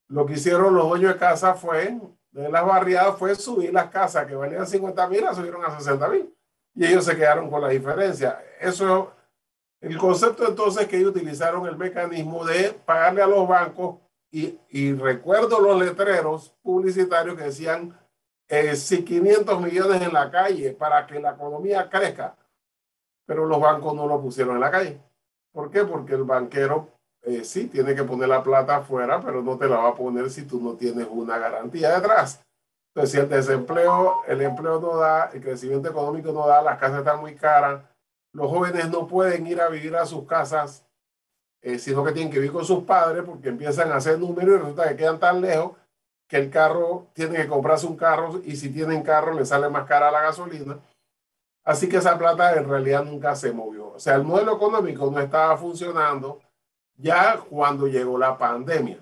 [0.08, 1.98] lo que hicieron los dueños de casa fue,
[2.32, 6.08] de las barriadas, fue subir las casas que valían 50 mil, las subieron a 60
[6.08, 6.34] mil.
[6.74, 8.42] Y ellos se quedaron con la diferencia.
[8.60, 9.12] Eso,
[9.80, 13.96] el concepto entonces que ellos utilizaron el mecanismo de pagarle a los bancos
[14.30, 17.98] y, y recuerdo los letreros publicitarios que decían
[18.48, 22.36] eh, si 500 millones en la calle para que la economía crezca,
[23.24, 25.00] pero los bancos no lo pusieron en la calle.
[25.52, 25.84] ¿Por qué?
[25.84, 26.88] Porque el banquero
[27.22, 30.28] eh, sí tiene que poner la plata afuera, pero no te la va a poner
[30.30, 32.44] si tú no tienes una garantía detrás.
[32.94, 36.98] Entonces, si el desempleo, el empleo no da, el crecimiento económico no da, las casas
[36.98, 37.82] están muy caras,
[38.32, 40.84] los jóvenes no pueden ir a vivir a sus casas,
[41.62, 44.58] eh, sino que tienen que vivir con sus padres porque empiezan a hacer números y
[44.58, 45.72] resulta que quedan tan lejos
[46.28, 49.86] que el carro tiene que comprarse un carro y si tienen carro le sale más
[49.86, 50.78] cara la gasolina.
[51.64, 53.92] Así que esa plata en realidad nunca se movió.
[53.92, 56.40] O sea, el modelo económico no estaba funcionando
[56.96, 58.98] ya cuando llegó la pandemia.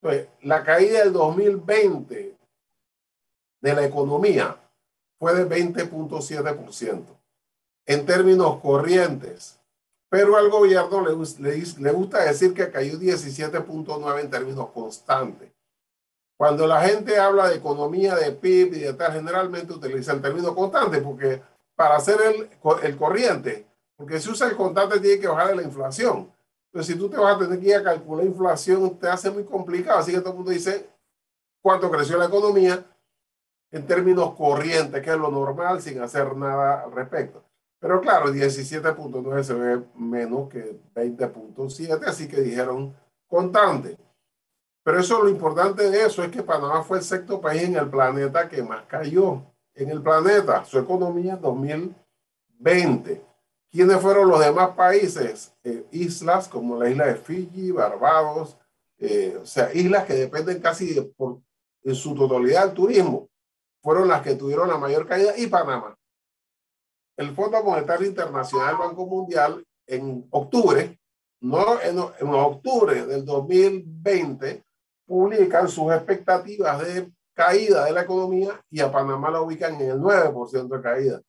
[0.00, 2.36] Pues la caída del 2020
[3.62, 4.56] de la economía
[5.18, 7.04] fue de 20.7%
[7.86, 9.58] en términos corrientes.
[10.10, 11.14] Pero al gobierno le,
[11.50, 15.50] le, le gusta decir que cayó 17.9 en términos constantes.
[16.36, 20.54] Cuando la gente habla de economía, de PIB y de tal, generalmente utiliza el término
[20.54, 21.40] constante porque
[21.74, 22.50] para hacer el,
[22.82, 26.30] el corriente, porque si usa el constante tiene que bajar la inflación.
[26.66, 29.44] Entonces, si tú te vas a tener que ir a calcular inflación, te hace muy
[29.44, 29.98] complicado.
[29.98, 30.90] Así que todo el mundo dice
[31.62, 32.84] cuánto creció la economía
[33.72, 37.42] en términos corrientes, que es lo normal, sin hacer nada al respecto.
[37.80, 42.94] Pero claro, 17.9 se ve menos que 20.7, así que dijeron
[43.26, 43.98] constante.
[44.84, 47.88] Pero eso, lo importante de eso es que Panamá fue el sexto país en el
[47.88, 49.42] planeta que más cayó.
[49.74, 53.24] En el planeta, su economía en 2020.
[53.70, 55.54] ¿Quiénes fueron los demás países?
[55.64, 58.58] Eh, islas como la isla de Fiji, Barbados,
[58.98, 61.40] eh, o sea, islas que dependen casi por,
[61.82, 63.28] en su totalidad del turismo,
[63.82, 65.96] fueron las que tuvieron la mayor caída y Panamá.
[67.16, 70.98] El Fondo Monetario Internacional, Banco Mundial, en octubre,
[71.40, 74.64] no en, en octubre del 2020,
[75.06, 79.98] publican sus expectativas de caída de la economía y a Panamá la ubican en el
[79.98, 81.22] 9% de caída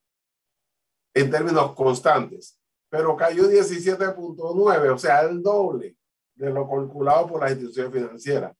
[1.14, 5.96] en términos constantes, pero cayó 17.9, o sea, el doble
[6.34, 8.52] de lo calculado por las instituciones financieras.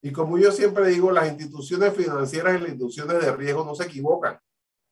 [0.00, 3.84] Y como yo siempre digo, las instituciones financieras y las instituciones de riesgo no se
[3.84, 4.38] equivocan.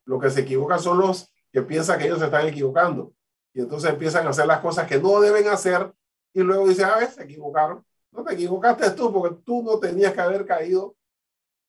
[0.04, 3.12] Lo que se equivocan son los que piensan que ellos se están equivocando.
[3.54, 5.92] Y entonces empiezan a hacer las cosas que no deben hacer
[6.32, 7.84] y luego dicen, a ver, se equivocaron.
[8.12, 10.96] No te equivocaste tú porque tú no tenías que haber caído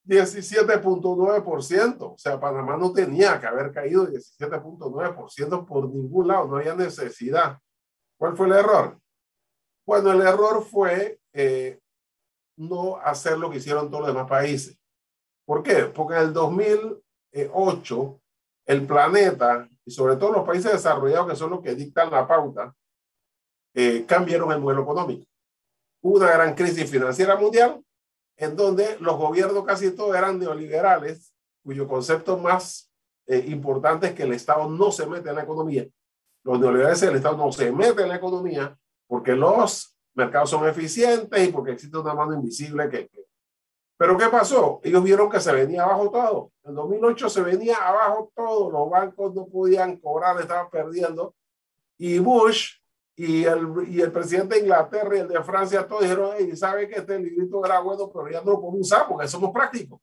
[0.06, 2.02] 17.9%.
[2.02, 7.60] O sea, Panamá no tenía que haber caído 17.9% por ningún lado, no había necesidad.
[8.18, 9.00] ¿Cuál fue el error?
[9.86, 11.80] Bueno, el error fue eh,
[12.58, 14.78] no hacer lo que hicieron todos los demás países.
[15.46, 15.86] ¿Por qué?
[15.86, 18.22] Porque en el 2008
[18.66, 22.76] el planeta y sobre todo los países desarrollados que son los que dictan la pauta,
[23.74, 25.28] eh, cambiaron el modelo económico
[26.02, 27.84] una gran crisis financiera mundial
[28.38, 32.92] en donde los gobiernos casi todos eran neoliberales, cuyo concepto más
[33.26, 35.88] eh, importante es que el Estado no se mete en la economía.
[36.44, 41.48] Los neoliberales, el Estado no se mete en la economía porque los mercados son eficientes
[41.48, 43.26] y porque existe una mano invisible que, que...
[43.98, 44.80] Pero ¿qué pasó?
[44.84, 46.52] Ellos vieron que se venía abajo todo.
[46.64, 48.72] En 2008 se venía abajo todo.
[48.72, 51.36] Los bancos no podían cobrar, estaban perdiendo.
[51.98, 52.78] Y Bush
[53.16, 56.88] y el, y el presidente de Inglaterra y el de Francia, todos dijeron, hey, sabe
[56.88, 60.00] que este librito era bueno, pero ya no lo podemos usar porque somos prácticos.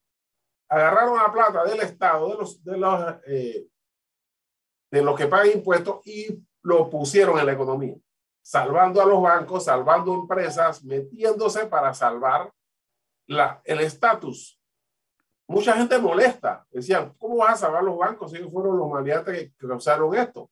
[0.68, 3.66] Agarraron la plata del Estado, de los, de los, eh,
[4.90, 7.94] de los que pagan impuestos y lo pusieron en la economía,
[8.44, 12.52] salvando a los bancos, salvando empresas, metiéndose para salvar
[13.26, 14.60] el estatus.
[15.48, 18.34] Mucha gente molesta, decían, ¿cómo vas a salvar los bancos?
[18.34, 20.50] Ellos fueron los maleantes que causaron esto.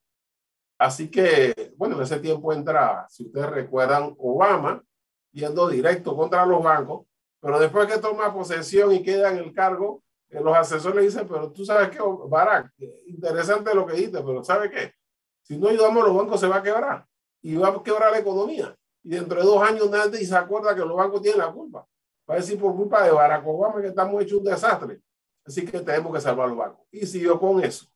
[0.79, 4.83] Así que, bueno, en ese tiempo entra, si ustedes recuerdan, Obama
[5.31, 7.07] yendo directo contra los bancos,
[7.41, 11.53] pero después que toma posesión y queda en el cargo, eh, los asesores dicen, pero
[11.53, 12.73] tú sabes que, Barack,
[13.07, 14.95] interesante lo que dijiste, pero ¿sabe qué?
[15.43, 17.07] Si no ayudamos a los bancos se va a quebrar
[17.43, 18.75] y va a quebrar la economía.
[19.03, 21.87] Y dentro de dos años nadie se acuerda que los bancos tienen la culpa.
[22.29, 25.01] Va a decir por culpa de Barack Obama que estamos hechos un desastre.
[25.45, 26.87] Así que tenemos que salvar los bancos.
[26.91, 27.87] Y siguió con eso.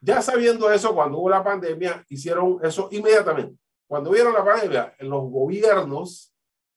[0.00, 3.56] Ya sabiendo eso, cuando hubo la pandemia, hicieron eso inmediatamente.
[3.86, 6.32] Cuando vieron la pandemia, los gobiernos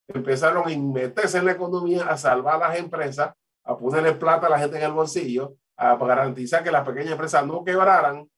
[0.07, 4.49] empezaron a meterse en la economía, a salvar a las empresas, a ponerle plata a
[4.49, 8.29] la gente en el bolsillo, a garantizar que las pequeñas empresas no quebraran.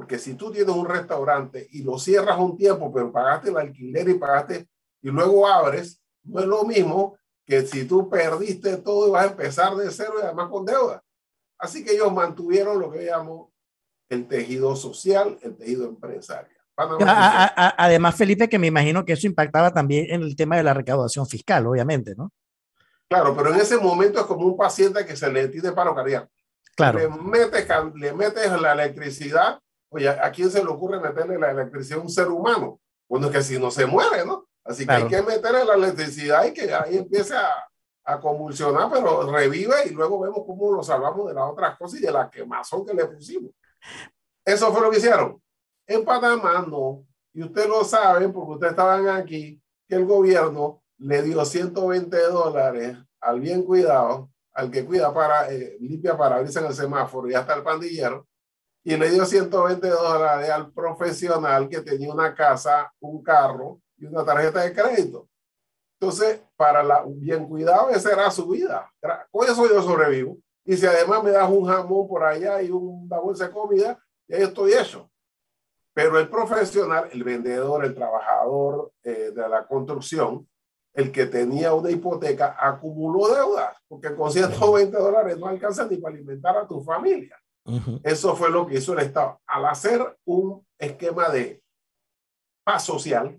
[0.00, 4.08] Porque si tú tienes un restaurante y lo cierras un tiempo, pero pagaste el alquiler
[4.08, 4.66] y pagaste
[5.02, 9.30] y luego abres, no es lo mismo que si tú perdiste todo y vas a
[9.32, 11.04] empezar de cero y además con deuda.
[11.58, 13.50] Así que ellos mantuvieron lo que llamamos
[14.08, 16.56] el tejido social, el tejido empresarial.
[16.74, 21.26] Además, Felipe, que me imagino que eso impactaba también en el tema de la recaudación
[21.26, 22.32] fiscal, obviamente, ¿no?
[23.06, 26.30] Claro, pero en ese momento es como un paciente que se le tiene paro cardíaco.
[26.74, 26.98] Claro.
[26.98, 29.60] Le metes, le metes la electricidad,
[29.90, 32.80] oye, ¿a quién se le ocurre meterle la electricidad a un ser humano?
[33.08, 34.46] Bueno, es que si no se muere, ¿no?
[34.64, 37.64] Así que hay que meterle la electricidad y que ahí empiece a,
[38.04, 42.02] a convulsionar, pero revive y luego vemos cómo lo salvamos de las otras cosas y
[42.02, 43.52] de la quemazón que le pusimos.
[44.44, 45.40] Eso fue lo que hicieron.
[45.86, 51.22] En Panamá no, y ustedes lo saben porque ustedes estaban aquí, que el gobierno le
[51.22, 56.66] dio 120 dólares al bien cuidado, al que cuida para, eh, limpia para irse en
[56.66, 58.26] el semáforo y hasta el pandillero,
[58.82, 64.24] y le dio 120 dólares al profesional que tenía una casa, un carro y una
[64.24, 65.28] tarjeta de crédito.
[66.00, 68.90] Entonces, para la bien cuidado, esa era su vida.
[69.30, 70.38] Con eso yo sobrevivo.
[70.64, 74.38] Y si además me das un jamón por allá y una bolsa de comida, ya
[74.38, 75.10] estoy hecho.
[75.92, 80.48] Pero el profesional, el vendedor, el trabajador eh, de la construcción,
[80.94, 86.14] el que tenía una hipoteca acumuló deudas, porque con 120 dólares no alcanza ni para
[86.14, 87.39] alimentar a tu familia.
[88.02, 89.40] Eso fue lo que hizo el Estado.
[89.46, 91.62] Al hacer un esquema de
[92.64, 93.38] paz social,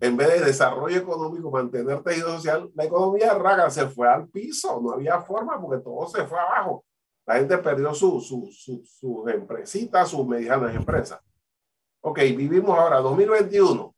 [0.00, 4.80] en vez de desarrollo económico, mantener tejido social, la economía raga se fue al piso,
[4.80, 6.84] no había forma porque todo se fue abajo.
[7.26, 11.20] La gente perdió sus su, su, sus empresitas, sus medianas empresas.
[12.00, 13.94] Ok, vivimos ahora 2021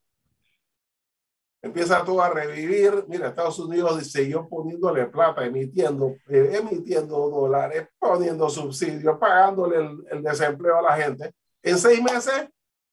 [1.62, 3.04] empieza todo a revivir.
[3.08, 9.76] Mira, Estados Unidos siguió poniéndole plata, emitiendo, eh, emitiendo dólares, poniendo subsidios, pagándole
[10.10, 11.32] el, desempleo a la gente.
[11.62, 12.48] En seis meses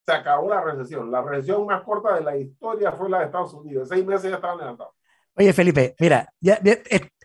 [0.05, 1.11] se acabó la recesión.
[1.11, 3.89] La recesión más corta de la historia fue la de Estados Unidos.
[3.89, 4.93] En seis meses ya estaban levantados.
[5.35, 6.59] Oye, Felipe, mira, ya,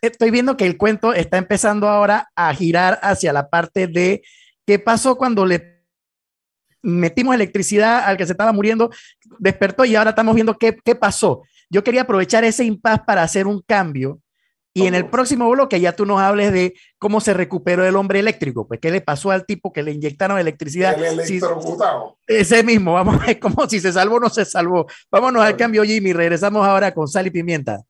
[0.01, 4.21] estoy viendo que el cuento está empezando ahora a girar hacia la parte de
[4.65, 5.74] qué pasó cuando le
[6.85, 8.89] metimos electricidad al que se estaba muriendo,
[9.39, 11.41] despertó y ahora estamos viendo qué, qué pasó.
[11.69, 14.21] Yo quería aprovechar ese impas para hacer un cambio
[14.77, 18.19] y en el próximo bloque ya tú nos hables de cómo se recuperó el hombre
[18.19, 20.93] eléctrico, pues qué le pasó al tipo que le inyectaron electricidad.
[21.01, 22.17] El electrocutado.
[22.27, 24.85] ese mismo, vamos a ver cómo si se salvó o no se salvó.
[25.09, 26.11] Vámonos al cambio, Jimmy.
[26.11, 27.85] Regresamos ahora con sal y pimienta.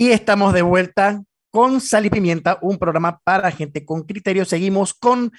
[0.00, 4.44] Y estamos de vuelta con Sal y Pimienta, un programa para gente con criterio.
[4.44, 5.32] Seguimos con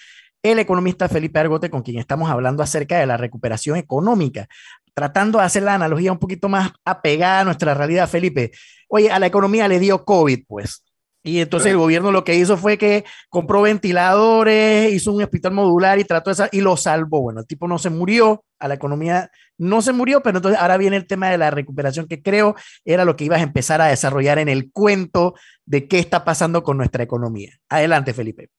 [0.44, 4.50] el economista Felipe Argote, con quien estamos hablando acerca de la recuperación económica,
[4.94, 8.52] tratando de hacer la analogía un poquito más apegada a nuestra realidad, Felipe.
[8.90, 10.84] Oye, a la economía le dio COVID, pues.
[11.24, 16.00] Y entonces el gobierno lo que hizo fue que compró ventiladores, hizo un hospital modular
[16.00, 17.22] y trató esa y lo salvó.
[17.22, 20.78] Bueno, el tipo no se murió, a la economía no se murió, pero entonces ahora
[20.78, 22.56] viene el tema de la recuperación que creo
[22.86, 26.64] era lo que ibas a empezar a desarrollar en el cuento de qué está pasando
[26.64, 27.52] con nuestra economía.
[27.68, 28.50] Adelante, Felipe.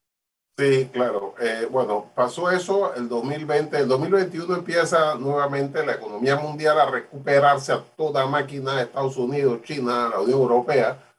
[0.59, 1.35] Sí, claro.
[1.41, 3.79] Eh, bueno, pasó eso el 2020.
[3.79, 10.11] El 2021 empieza nuevamente la economía mundial a recuperarse a toda máquina Estados Unidos, China,
[10.11, 11.10] la Unión Europea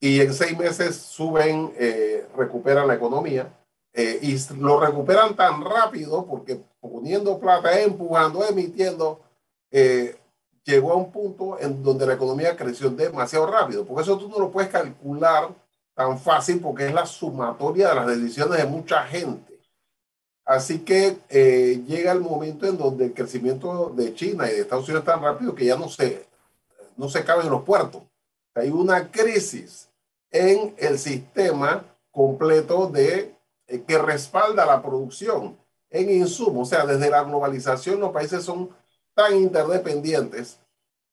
[0.00, 3.52] y en seis meses suben, eh, recuperan la economía
[3.92, 9.20] eh, y lo recuperan tan rápido porque poniendo plata, empujando, emitiendo,
[9.70, 10.16] eh,
[10.64, 13.86] llegó a un punto en donde la economía creció demasiado rápido.
[13.86, 15.48] Por eso tú no lo puedes calcular
[15.94, 19.58] tan fácil porque es la sumatoria de las decisiones de mucha gente.
[20.44, 21.16] Así que
[21.88, 25.22] llega el momento en donde el crecimiento de China y de Estados Unidos es tan
[25.22, 26.26] rápido que ya no se,
[26.96, 28.02] no se cabe en los puertos.
[28.56, 29.90] Hay una crisis
[30.30, 33.34] en el sistema completo de
[33.66, 35.56] eh, que respalda la producción
[35.90, 36.68] en insumos.
[36.68, 38.70] O sea, desde la globalización los países son
[39.14, 40.58] tan interdependientes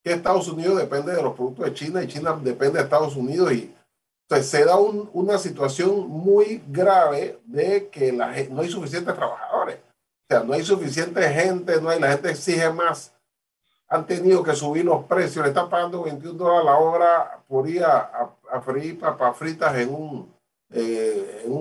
[0.03, 3.53] que Estados Unidos depende de los productos de China y China depende de Estados Unidos
[3.53, 3.73] y
[4.23, 9.77] entonces se da una situación muy grave de que la, no hay suficientes trabajadores.
[9.77, 13.12] O sea, no hay suficiente gente, no hay, la gente exige más
[13.87, 17.83] han tenido que subir los precios, le están pagando 21 dólares la hora por ir
[17.83, 20.33] a, a, freír papas fritas en un,
[20.71, 21.53] eh, en,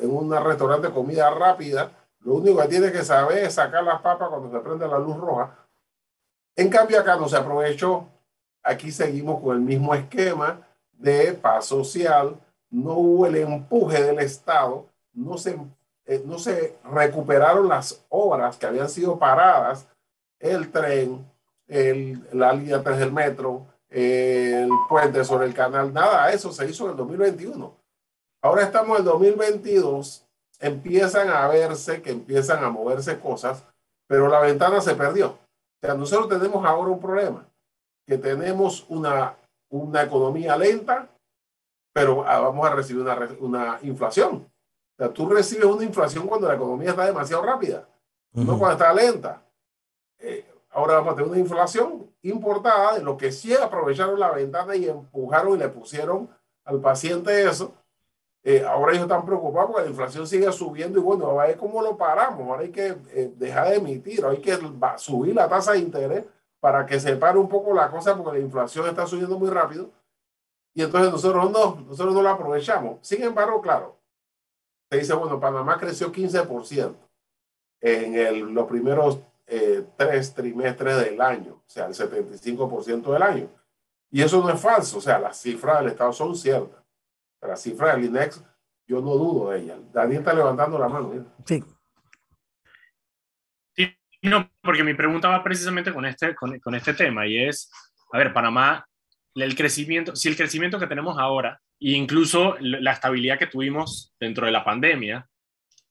[0.00, 1.90] en un restaurante de comida rápida.
[2.20, 5.16] Lo único que tiene que saber es sacar las papas cuando se prende la luz
[5.16, 5.58] roja.
[6.56, 8.08] En cambio, acá no se aprovechó.
[8.62, 12.36] Aquí seguimos con el mismo esquema de paz social.
[12.70, 14.86] No hubo el empuje del Estado.
[15.12, 15.58] No se,
[16.06, 19.86] eh, no se recuperaron las obras que habían sido paradas.
[20.38, 21.30] El tren,
[21.66, 26.84] el, la línea 3 del metro, el puente sobre el canal, nada, eso se hizo
[26.84, 27.76] en el 2021.
[28.42, 30.26] Ahora estamos en el 2022,
[30.60, 33.64] empiezan a verse que empiezan a moverse cosas,
[34.06, 35.30] pero la ventana se perdió.
[35.30, 35.38] O
[35.86, 37.46] sea, nosotros tenemos ahora un problema,
[38.06, 39.36] que tenemos una,
[39.70, 41.08] una economía lenta,
[41.94, 44.50] pero ah, vamos a recibir una, una inflación.
[44.96, 47.88] O sea, tú recibes una inflación cuando la economía está demasiado rápida,
[48.32, 49.43] no cuando está lenta.
[50.74, 54.88] Ahora vamos a tener una inflación importada de lo que sí aprovecharon la ventana y
[54.88, 56.28] empujaron y le pusieron
[56.64, 57.72] al paciente eso.
[58.42, 61.80] Eh, ahora ellos están preocupados porque la inflación sigue subiendo y bueno, a ver cómo
[61.80, 62.40] lo paramos.
[62.40, 64.58] Ahora hay que eh, dejar de emitir, hay que
[64.96, 66.24] subir la tasa de interés
[66.58, 69.90] para que se pare un poco la cosa porque la inflación está subiendo muy rápido.
[70.74, 72.98] Y entonces nosotros no, nosotros no la aprovechamos.
[73.00, 73.96] Sin embargo, claro,
[74.90, 76.94] se dice, bueno, Panamá creció 15%
[77.80, 83.50] en el, los primeros eh, tres trimestres del año, o sea, el 75% del año.
[84.10, 86.82] Y eso no es falso, o sea, las cifras del Estado son ciertas.
[87.40, 88.42] Las cifras del INEX,
[88.86, 89.78] yo no dudo de ellas.
[89.92, 91.26] Daniel está levantando la mano.
[91.44, 91.62] Sí.
[93.74, 97.70] Sí, no, porque mi pregunta va precisamente con este, con, con este tema y es,
[98.12, 98.86] a ver, Panamá,
[99.34, 104.46] el crecimiento, si el crecimiento que tenemos ahora, e incluso la estabilidad que tuvimos dentro
[104.46, 105.28] de la pandemia,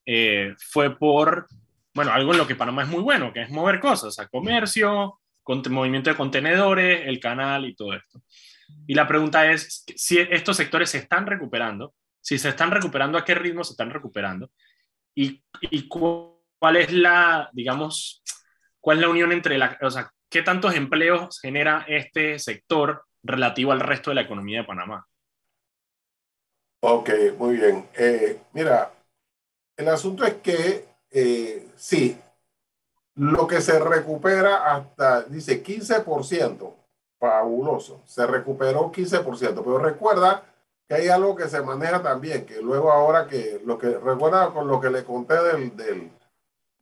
[0.06, 1.48] eh, fue por
[1.94, 5.20] bueno, algo en lo que Panamá es muy bueno, que es mover cosas, a comercio,
[5.44, 8.22] con, movimiento de contenedores, el canal y todo esto.
[8.88, 13.26] Y la pregunta es si estos sectores se están recuperando, si se están recuperando, a
[13.26, 14.50] qué ritmo se están recuperando
[15.14, 18.24] y, y cuál es la, digamos,
[18.80, 23.72] cuál es la unión entre la, o sea, qué tantos empleos genera este sector relativo
[23.72, 25.08] al resto de la economía de Panamá.
[26.82, 27.88] Ok, muy bien.
[27.96, 28.92] Eh, mira,
[29.78, 32.20] el asunto es que eh, sí,
[33.16, 36.74] lo que se recupera hasta, dice 15%,
[37.20, 40.44] fabuloso, se recuperó 15%, pero recuerda
[40.88, 44.68] que hay algo que se maneja también, que luego ahora que lo que recuerda con
[44.68, 46.12] lo que le conté del, del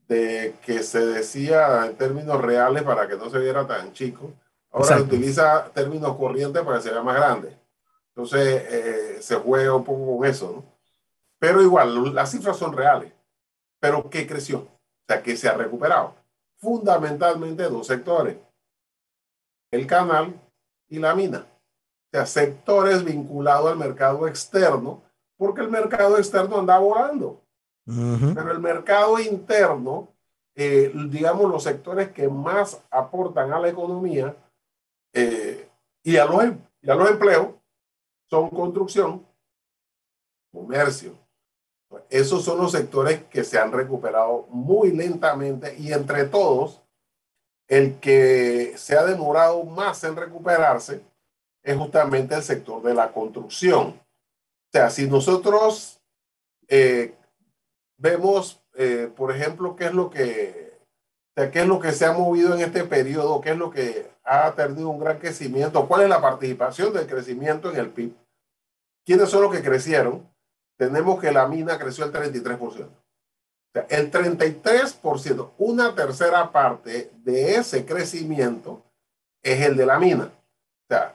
[0.07, 4.31] de que se decía en términos reales para que no se viera tan chico,
[4.71, 7.57] ahora se utiliza términos corrientes para que se vea más grande.
[8.15, 10.71] Entonces eh, se juega un poco con eso, ¿no?
[11.37, 13.11] Pero igual, las cifras son reales
[13.81, 14.69] pero que creció, o
[15.07, 16.15] sea, que se ha recuperado.
[16.59, 18.37] Fundamentalmente dos sectores,
[19.71, 20.39] el canal
[20.87, 21.39] y la mina.
[21.39, 25.01] O sea, sectores vinculados al mercado externo,
[25.37, 27.41] porque el mercado externo anda volando.
[27.83, 30.13] Pero el mercado interno,
[30.55, 34.35] eh, digamos, los sectores que más aportan a la economía
[35.13, 35.67] eh,
[36.03, 37.47] y, a los, em, y a los empleos
[38.29, 39.25] son construcción,
[40.53, 41.17] comercio,
[42.09, 46.81] esos son los sectores que se han recuperado muy lentamente y entre todos,
[47.67, 51.01] el que se ha demorado más en recuperarse
[51.63, 53.99] es justamente el sector de la construcción.
[54.71, 56.01] sea, si nosotros
[56.67, 57.13] eh,
[57.97, 60.77] vemos, eh, por ejemplo, qué es lo que,
[61.35, 64.53] qué es lo que se ha movido en este periodo, qué es lo que ha
[64.53, 68.13] tenido un gran crecimiento, cuál es la participación del crecimiento en el PIB,
[69.05, 70.30] quiénes son los que crecieron,
[70.81, 72.59] tenemos que la mina creció el 33%.
[72.59, 72.71] O
[73.71, 78.81] sea, el 33%, una tercera parte de ese crecimiento
[79.43, 80.23] es el de la mina.
[80.23, 81.13] O sea,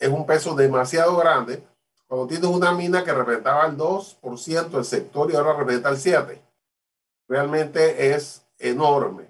[0.00, 1.62] es un peso demasiado grande.
[2.08, 6.40] Cuando tienes una mina que representaba el 2% del sector y ahora representa el 7%,
[7.28, 9.28] realmente es enorme.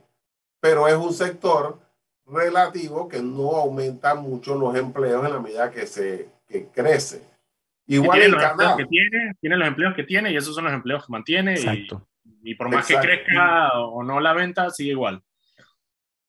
[0.58, 1.78] Pero es un sector
[2.24, 7.20] relativo que no aumenta mucho los empleos en la medida que se que crece.
[7.88, 10.72] Igual tiene los empleos que tiene, tiene los empleos que tiene y esos son los
[10.74, 11.54] empleos que mantiene.
[11.54, 12.06] Exacto.
[12.42, 15.22] Y, por más que crezca o no la venta, sigue igual.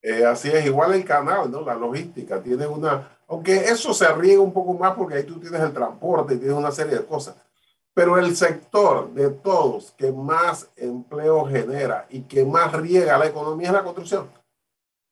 [0.02, 1.60] Eh, así es, igual el canal, ¿no?
[1.60, 5.60] La logística tiene una, aunque eso se riega un poco más porque ahí tú tienes
[5.60, 7.36] el transporte y tienes una serie de cosas.
[7.92, 13.68] Pero el sector de todos que más empleo genera y que más riega la economía
[13.68, 14.30] es la construcción.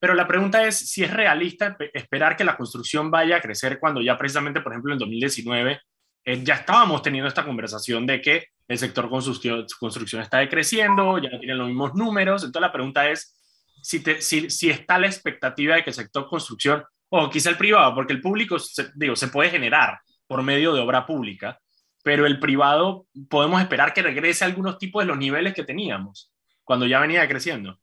[0.00, 4.00] Pero la pregunta es si es realista esperar que la construcción vaya a crecer cuando
[4.00, 5.80] ya precisamente, por ejemplo, en 2019
[6.28, 11.38] eh, ya estábamos teniendo esta conversación de que el sector construcción, está decreciendo, ya no
[11.38, 12.44] tienen los mismos números.
[12.44, 13.34] Entonces la pregunta es
[13.82, 17.94] si, si, si está la expectativa de que el sector construcción, o quizá el privado,
[17.94, 21.58] porque el público, se, digo, se puede generar por medio de obra pública,
[22.02, 26.30] pero el privado podemos esperar que regrese a algunos tipos de los niveles que teníamos
[26.62, 27.78] cuando ya venía creciendo.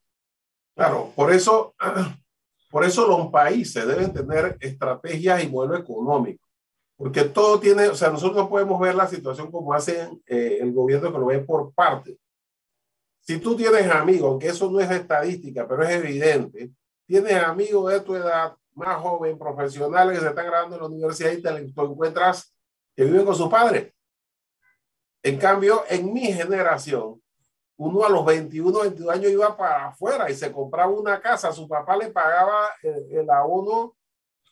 [0.76, 1.74] Claro, por eso,
[2.70, 6.45] por eso los países deben tener estrategias y modelo económico,
[6.98, 10.74] porque todo tiene, o sea, nosotros no podemos ver la situación como hace eh, el
[10.74, 12.18] gobierno que lo ve por parte.
[13.22, 16.72] Si tú tienes amigos, aunque eso no es estadística, pero es evidente,
[17.06, 21.32] tienes amigos de tu edad, más joven, profesionales que se están graduando en la universidad
[21.32, 22.54] y te encuentras
[22.96, 23.94] que viven con sus padres.
[25.24, 27.22] En cambio, en mi generación,
[27.78, 31.68] uno a los 21, 22 años iba para afuera y se compraba una casa, su
[31.68, 33.96] papá le pagaba el, abono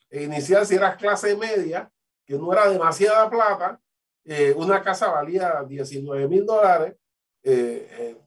[0.10, 1.92] inicial si eras clase media,
[2.26, 3.80] que no era demasiada plata,
[4.26, 6.96] eh, una casa valía 19 mil dólares,
[7.44, 8.18] eh, eh,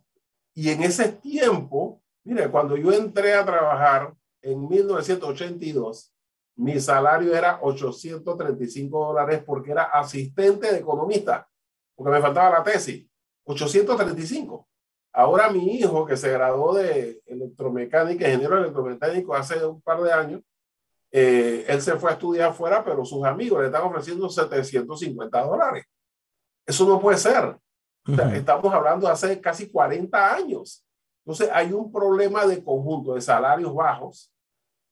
[0.55, 6.13] y en ese tiempo, mire, cuando yo entré a trabajar en 1982,
[6.57, 11.49] mi salario era 835 dólares porque era asistente de economista,
[11.95, 13.07] porque me faltaba la tesis.
[13.45, 14.67] 835.
[15.13, 20.43] Ahora mi hijo, que se graduó de electromecánica, ingeniero electromecánico hace un par de años,
[21.19, 25.87] eh, él se fue a estudiar afuera, pero sus amigos le están ofreciendo 750 dólares.
[26.67, 27.57] Eso no puede ser.
[28.35, 30.85] estamos hablando de hace casi 40 años.
[31.25, 34.31] Entonces hay un problema de conjunto de salarios bajos,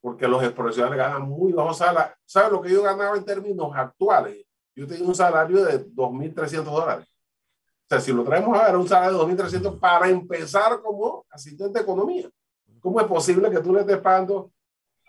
[0.01, 2.17] porque los profesionales ganan muy bajos salarios.
[2.25, 4.47] ¿Sabes lo que yo ganaba en términos actuales?
[4.75, 7.07] Yo tenía un salario de 2.300 dólares.
[7.07, 11.79] O sea, si lo traemos a ver, un salario de 2.300 para empezar como asistente
[11.79, 12.31] de economía.
[12.81, 14.54] ¿Cómo es posible que tú le estés pagando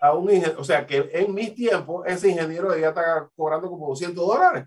[0.00, 0.60] a un ingeniero?
[0.60, 4.66] O sea, que en mis tiempos ese ingeniero debía estar cobrando como 200 dólares.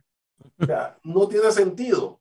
[0.60, 2.20] O sea, no tiene sentido.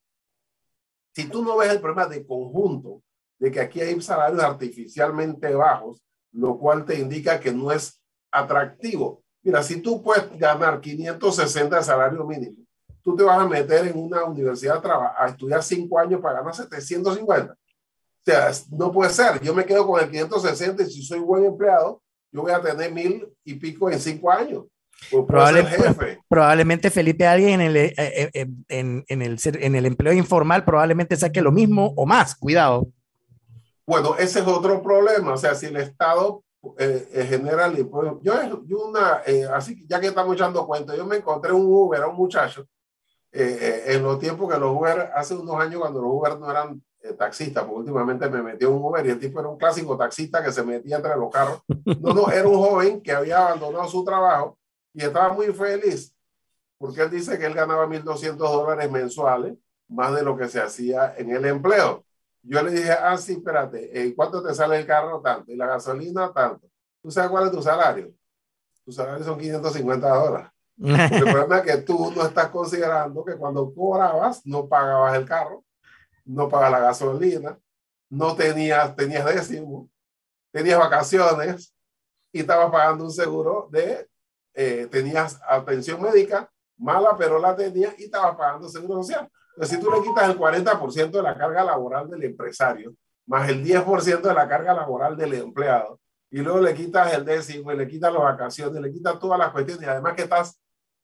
[1.14, 3.02] Si tú no ves el problema de conjunto,
[3.38, 6.02] de que aquí hay salarios artificialmente bajos,
[6.32, 8.00] lo cual te indica que no es
[8.30, 9.22] atractivo.
[9.42, 12.68] Mira, si tú puedes ganar 560 de salario mínimo
[13.08, 17.52] tú te vas a meter en una universidad a, estudiar cinco años para ganar 750.
[17.52, 17.56] O
[18.22, 19.40] sea, no puede ser.
[19.40, 22.92] Yo me quedo con el 560 y si soy buen empleado, yo voy a tener
[22.92, 24.64] mil y pico en cinco años.
[26.28, 30.64] probablemente Felipe, alguien en el, eh, eh, eh, en, en, el, en el empleo informal
[30.64, 32.34] probablemente saque lo mismo o más.
[32.34, 32.88] Cuidado.
[33.86, 35.32] Bueno, ese es otro problema.
[35.34, 36.42] O sea, si el Estado
[36.78, 37.76] eh, genera el
[38.22, 39.22] Yo, yo una,
[39.54, 42.66] así ya que estamos echando cuenta, yo me encontré un Uber a un muchacho
[43.30, 46.50] eh, eh, en los tiempos que los Uber, hace unos años cuando los Uber no
[46.50, 49.96] eran eh, taxistas, porque últimamente me metí un Uber y el tipo era un clásico
[49.96, 51.62] taxista que se metía entre los carros.
[52.00, 54.58] No, no, era un joven que había abandonado su trabajo
[54.92, 56.14] y estaba muy feliz
[56.78, 59.54] porque él dice que él ganaba 1.200 dólares mensuales,
[59.88, 62.04] más de lo que se hacía en el empleo.
[62.42, 65.20] Yo le dije, ah, sí, espérate, ¿cuánto te sale el carro?
[65.20, 65.52] Tanto.
[65.52, 66.68] Y la gasolina, tanto.
[67.02, 68.12] ¿Tú sabes cuál es tu salario?
[68.84, 70.50] Tu salario son 550 dólares.
[70.80, 75.64] El que tú no estás considerando que cuando cobrabas no pagabas el carro,
[76.28, 77.58] no pagabas la gasolina,
[78.10, 79.90] no tenías, tenías décimo,
[80.52, 81.74] tenías vacaciones
[82.32, 84.06] y estabas pagando un seguro de,
[84.54, 89.28] eh, tenías atención médica mala, pero la tenías y estabas pagando seguro social.
[89.54, 92.94] Entonces, si tú le quitas el 40% de la carga laboral del empresario,
[93.26, 95.98] más el 10% de la carga laboral del empleado,
[96.30, 99.50] y luego le quitas el décimo y le quitas las vacaciones, le quitas todas las
[99.50, 100.60] cuestiones, y además que estás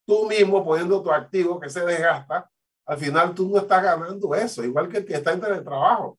[0.06, 2.48] tú mismo poniendo tu activo que se desgasta,
[2.86, 6.18] al final tú no estás ganando eso, igual que el que está en teletrabajo,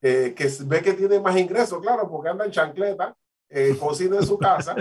[0.00, 3.14] eh, que ve que tiene más ingresos, claro, porque anda en chancleta,
[3.48, 4.74] eh, cocina en su casa,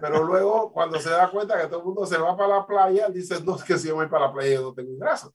[0.00, 3.08] pero luego cuando se da cuenta que todo el mundo se va para la playa,
[3.08, 5.32] dice, no, es que si yo voy para la playa yo no tengo ingresos.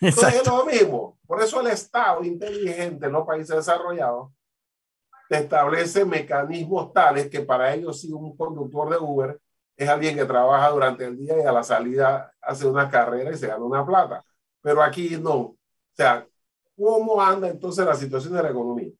[0.00, 1.18] Entonces es lo mismo.
[1.26, 4.30] Por eso el Estado inteligente en los países desarrollados
[5.30, 9.40] establece mecanismos tales que para ellos si un conductor de Uber
[9.76, 13.36] es alguien que trabaja durante el día y a la salida hace una carrera y
[13.36, 14.24] se gana una plata.
[14.64, 15.36] Pero aquí no.
[15.36, 15.58] O
[15.92, 16.26] sea,
[16.74, 18.90] ¿cómo anda entonces la situación de la economía?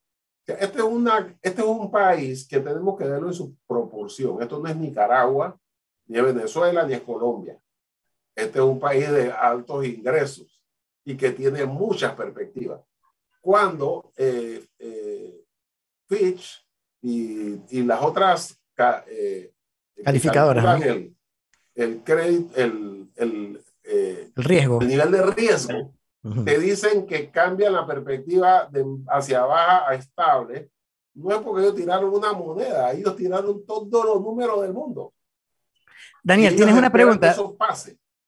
[0.47, 4.43] Este es, una, este es un país que tenemos que verlo en su proporción.
[4.43, 5.59] Esto no es Nicaragua,
[6.07, 7.59] ni es Venezuela, ni es Colombia.
[8.37, 10.63] Este es un país de altos ingresos
[11.03, 12.83] y que tiene muchas perspectivas.
[13.41, 15.45] Cuando eh, eh,
[16.07, 16.63] Fitch
[17.01, 18.61] y, y, las otras
[19.09, 19.51] eh,
[20.05, 21.17] calificadoras, el,
[21.75, 25.93] el, crédito, el, el, el, riesgo, el nivel de riesgo,
[26.45, 30.71] te dicen que cambian la perspectiva de hacia baja a estable,
[31.15, 35.13] no es porque ellos tiraron una moneda, ellos tiraron todos los números del mundo.
[36.23, 37.37] Daniel, tienes una pregunta.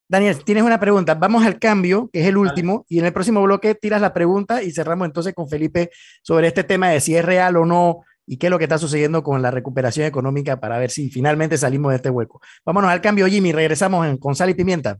[0.09, 1.14] Daniel, tienes una pregunta.
[1.14, 4.62] Vamos al cambio, que es el último, y en el próximo bloque tiras la pregunta
[4.62, 5.90] y cerramos entonces con Felipe
[6.22, 8.78] sobre este tema de si es real o no y qué es lo que está
[8.78, 12.40] sucediendo con la recuperación económica para ver si finalmente salimos de este hueco.
[12.64, 13.52] Vámonos al cambio, Jimmy.
[13.52, 14.98] Regresamos en, con sal y pimienta.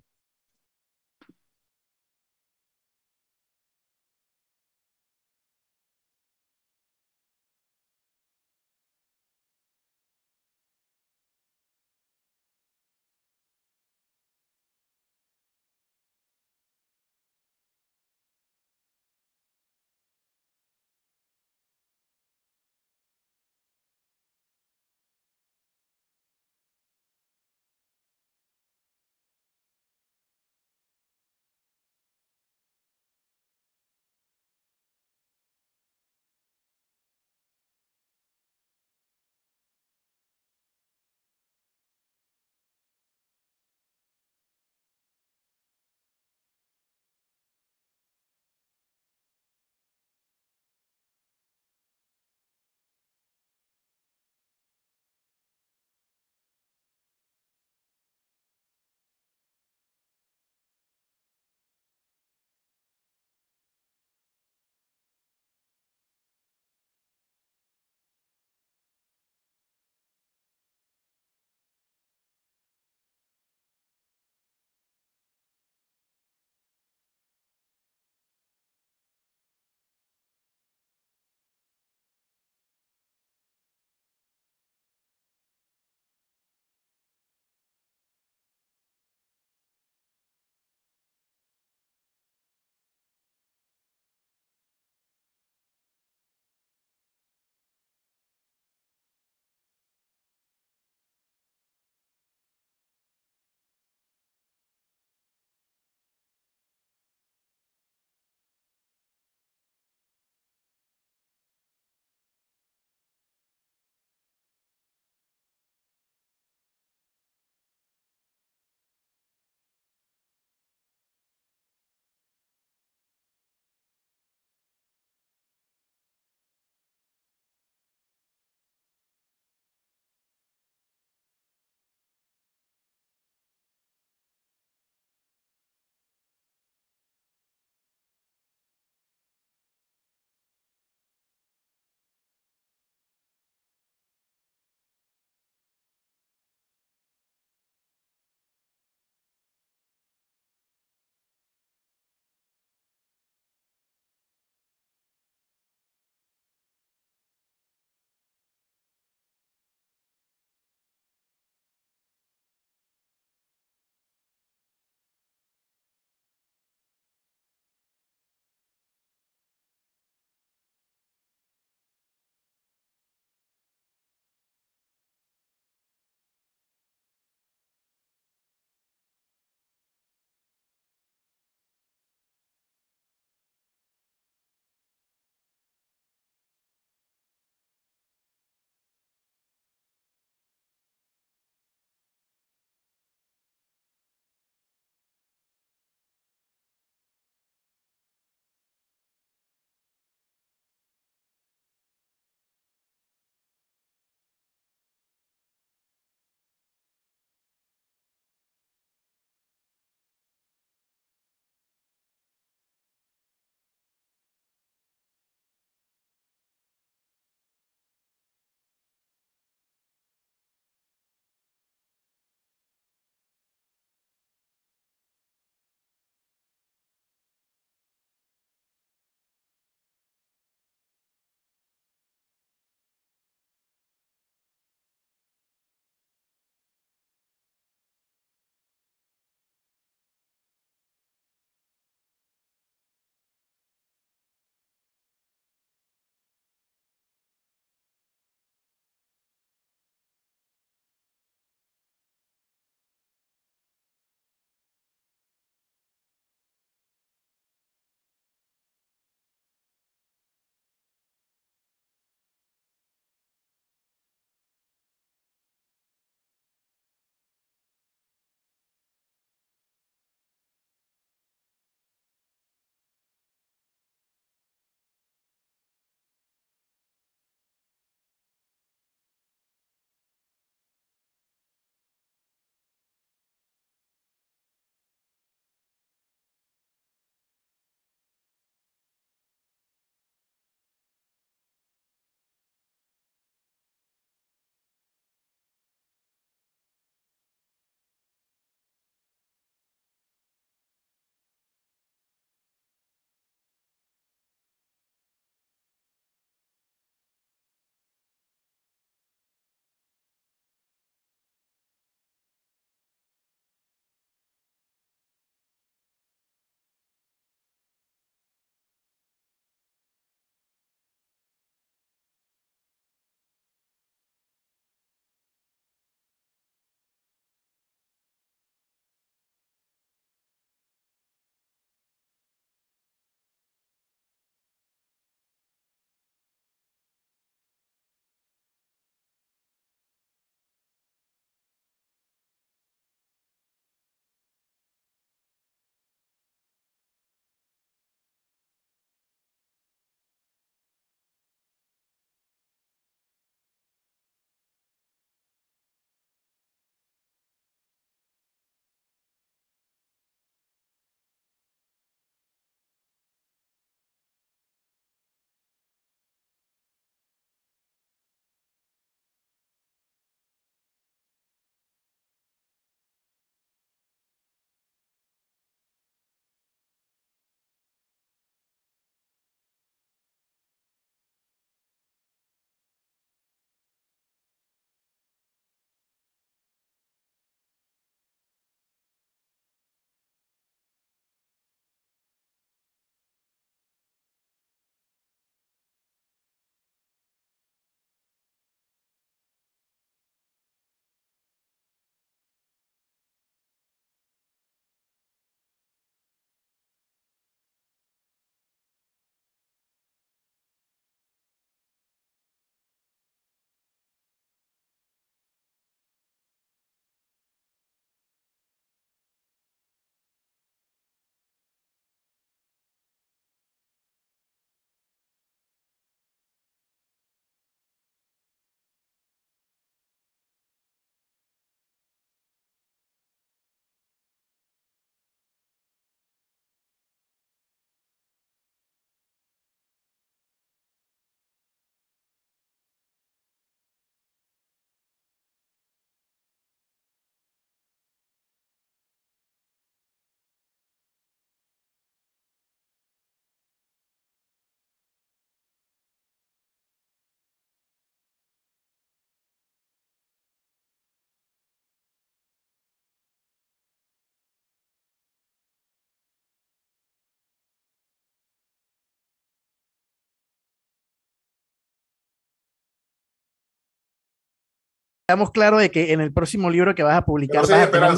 [475.09, 477.95] Estamos claros de que en el próximo libro que vas a publicar vas a tener,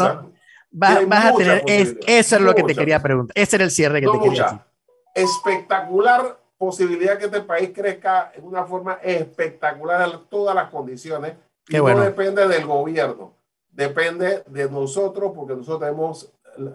[0.71, 3.33] vas, a tener eso es lo que te quería preguntar.
[3.35, 4.61] Ese era el cierre que te quería decir.
[5.15, 11.33] Espectacular posibilidad que este país crezca en una forma espectacular en todas las condiciones.
[11.69, 13.33] Y no depende del gobierno,
[13.71, 16.31] depende de nosotros, porque nosotros tenemos,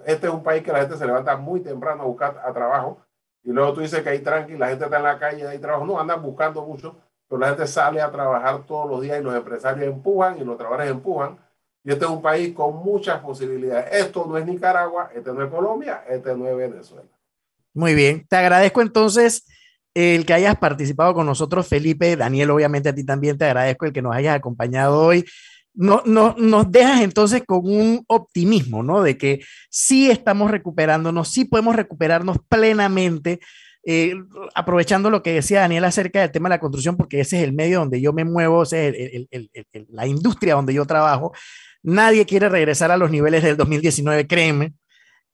[0.07, 2.99] este es un país que la gente se levanta muy temprano a buscar a trabajo,
[3.43, 5.85] y luego tú dices que hay tranqui, la gente está en la calle, hay trabajo,
[5.85, 6.95] no, andan buscando mucho,
[7.33, 10.55] pero la gente sale a trabajar todos los días y los empresarios empujan y los
[10.55, 11.39] trabajadores empujan.
[11.83, 13.91] Y este es un país con muchas posibilidades.
[13.91, 17.09] Esto no es Nicaragua, este no es Colombia, este no es Venezuela.
[17.73, 19.47] Muy bien, te agradezco entonces
[19.95, 23.93] el que hayas participado con nosotros, Felipe, Daniel, obviamente a ti también te agradezco el
[23.93, 25.25] que nos hayas acompañado hoy.
[25.73, 29.01] No, no, nos dejas entonces con un optimismo, ¿no?
[29.01, 33.39] De que sí estamos recuperándonos, sí podemos recuperarnos plenamente,
[33.85, 34.15] eh,
[34.55, 37.53] aprovechando lo que decía Daniel acerca del tema de la construcción, porque ese es el
[37.53, 41.33] medio donde yo me muevo, ese es la industria donde yo trabajo.
[41.81, 44.73] Nadie quiere regresar a los niveles del 2019, créeme.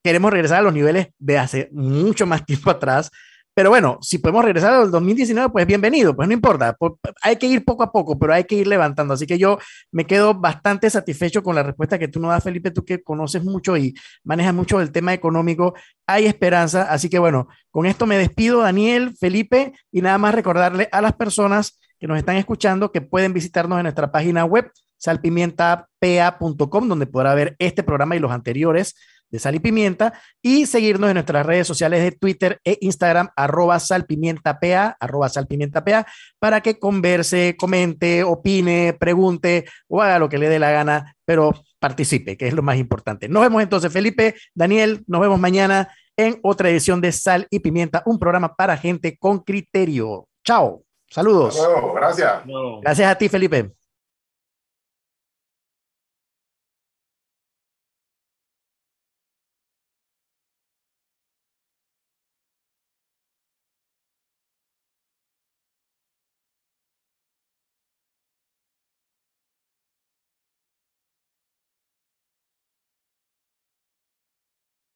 [0.03, 3.11] Queremos regresar a los niveles de hace mucho más tiempo atrás
[3.53, 6.77] pero bueno, si podemos regresar al 2019, pues bienvenido, pues no importa.
[7.21, 9.13] Hay que ir poco a poco, pero hay que ir levantando.
[9.13, 9.59] Así que yo
[9.91, 13.43] me quedo bastante satisfecho con la respuesta que tú nos das, Felipe, tú que conoces
[13.43, 13.93] mucho y
[14.23, 15.73] manejas mucho el tema económico.
[16.07, 16.83] Hay esperanza.
[16.83, 21.13] Así que bueno, con esto me despido, Daniel, Felipe, y nada más recordarle a las
[21.13, 27.35] personas que nos están escuchando que pueden visitarnos en nuestra página web salpimientapa.com, donde podrá
[27.35, 28.95] ver este programa y los anteriores
[29.29, 33.79] de Sal y Pimienta y seguirnos en nuestras redes sociales de Twitter e Instagram, arroba
[33.79, 36.05] salpimientapa, arroba salpimientapa,
[36.39, 41.53] para que converse, comente, opine, pregunte o haga lo que le dé la gana, pero
[41.79, 43.29] participe, que es lo más importante.
[43.29, 48.03] Nos vemos entonces, Felipe, Daniel, nos vemos mañana en otra edición de Sal y Pimienta,
[48.05, 50.27] un programa para gente con criterio.
[50.43, 51.57] Chao, saludos.
[51.95, 52.43] gracias.
[52.81, 53.78] Gracias a ti, Felipe.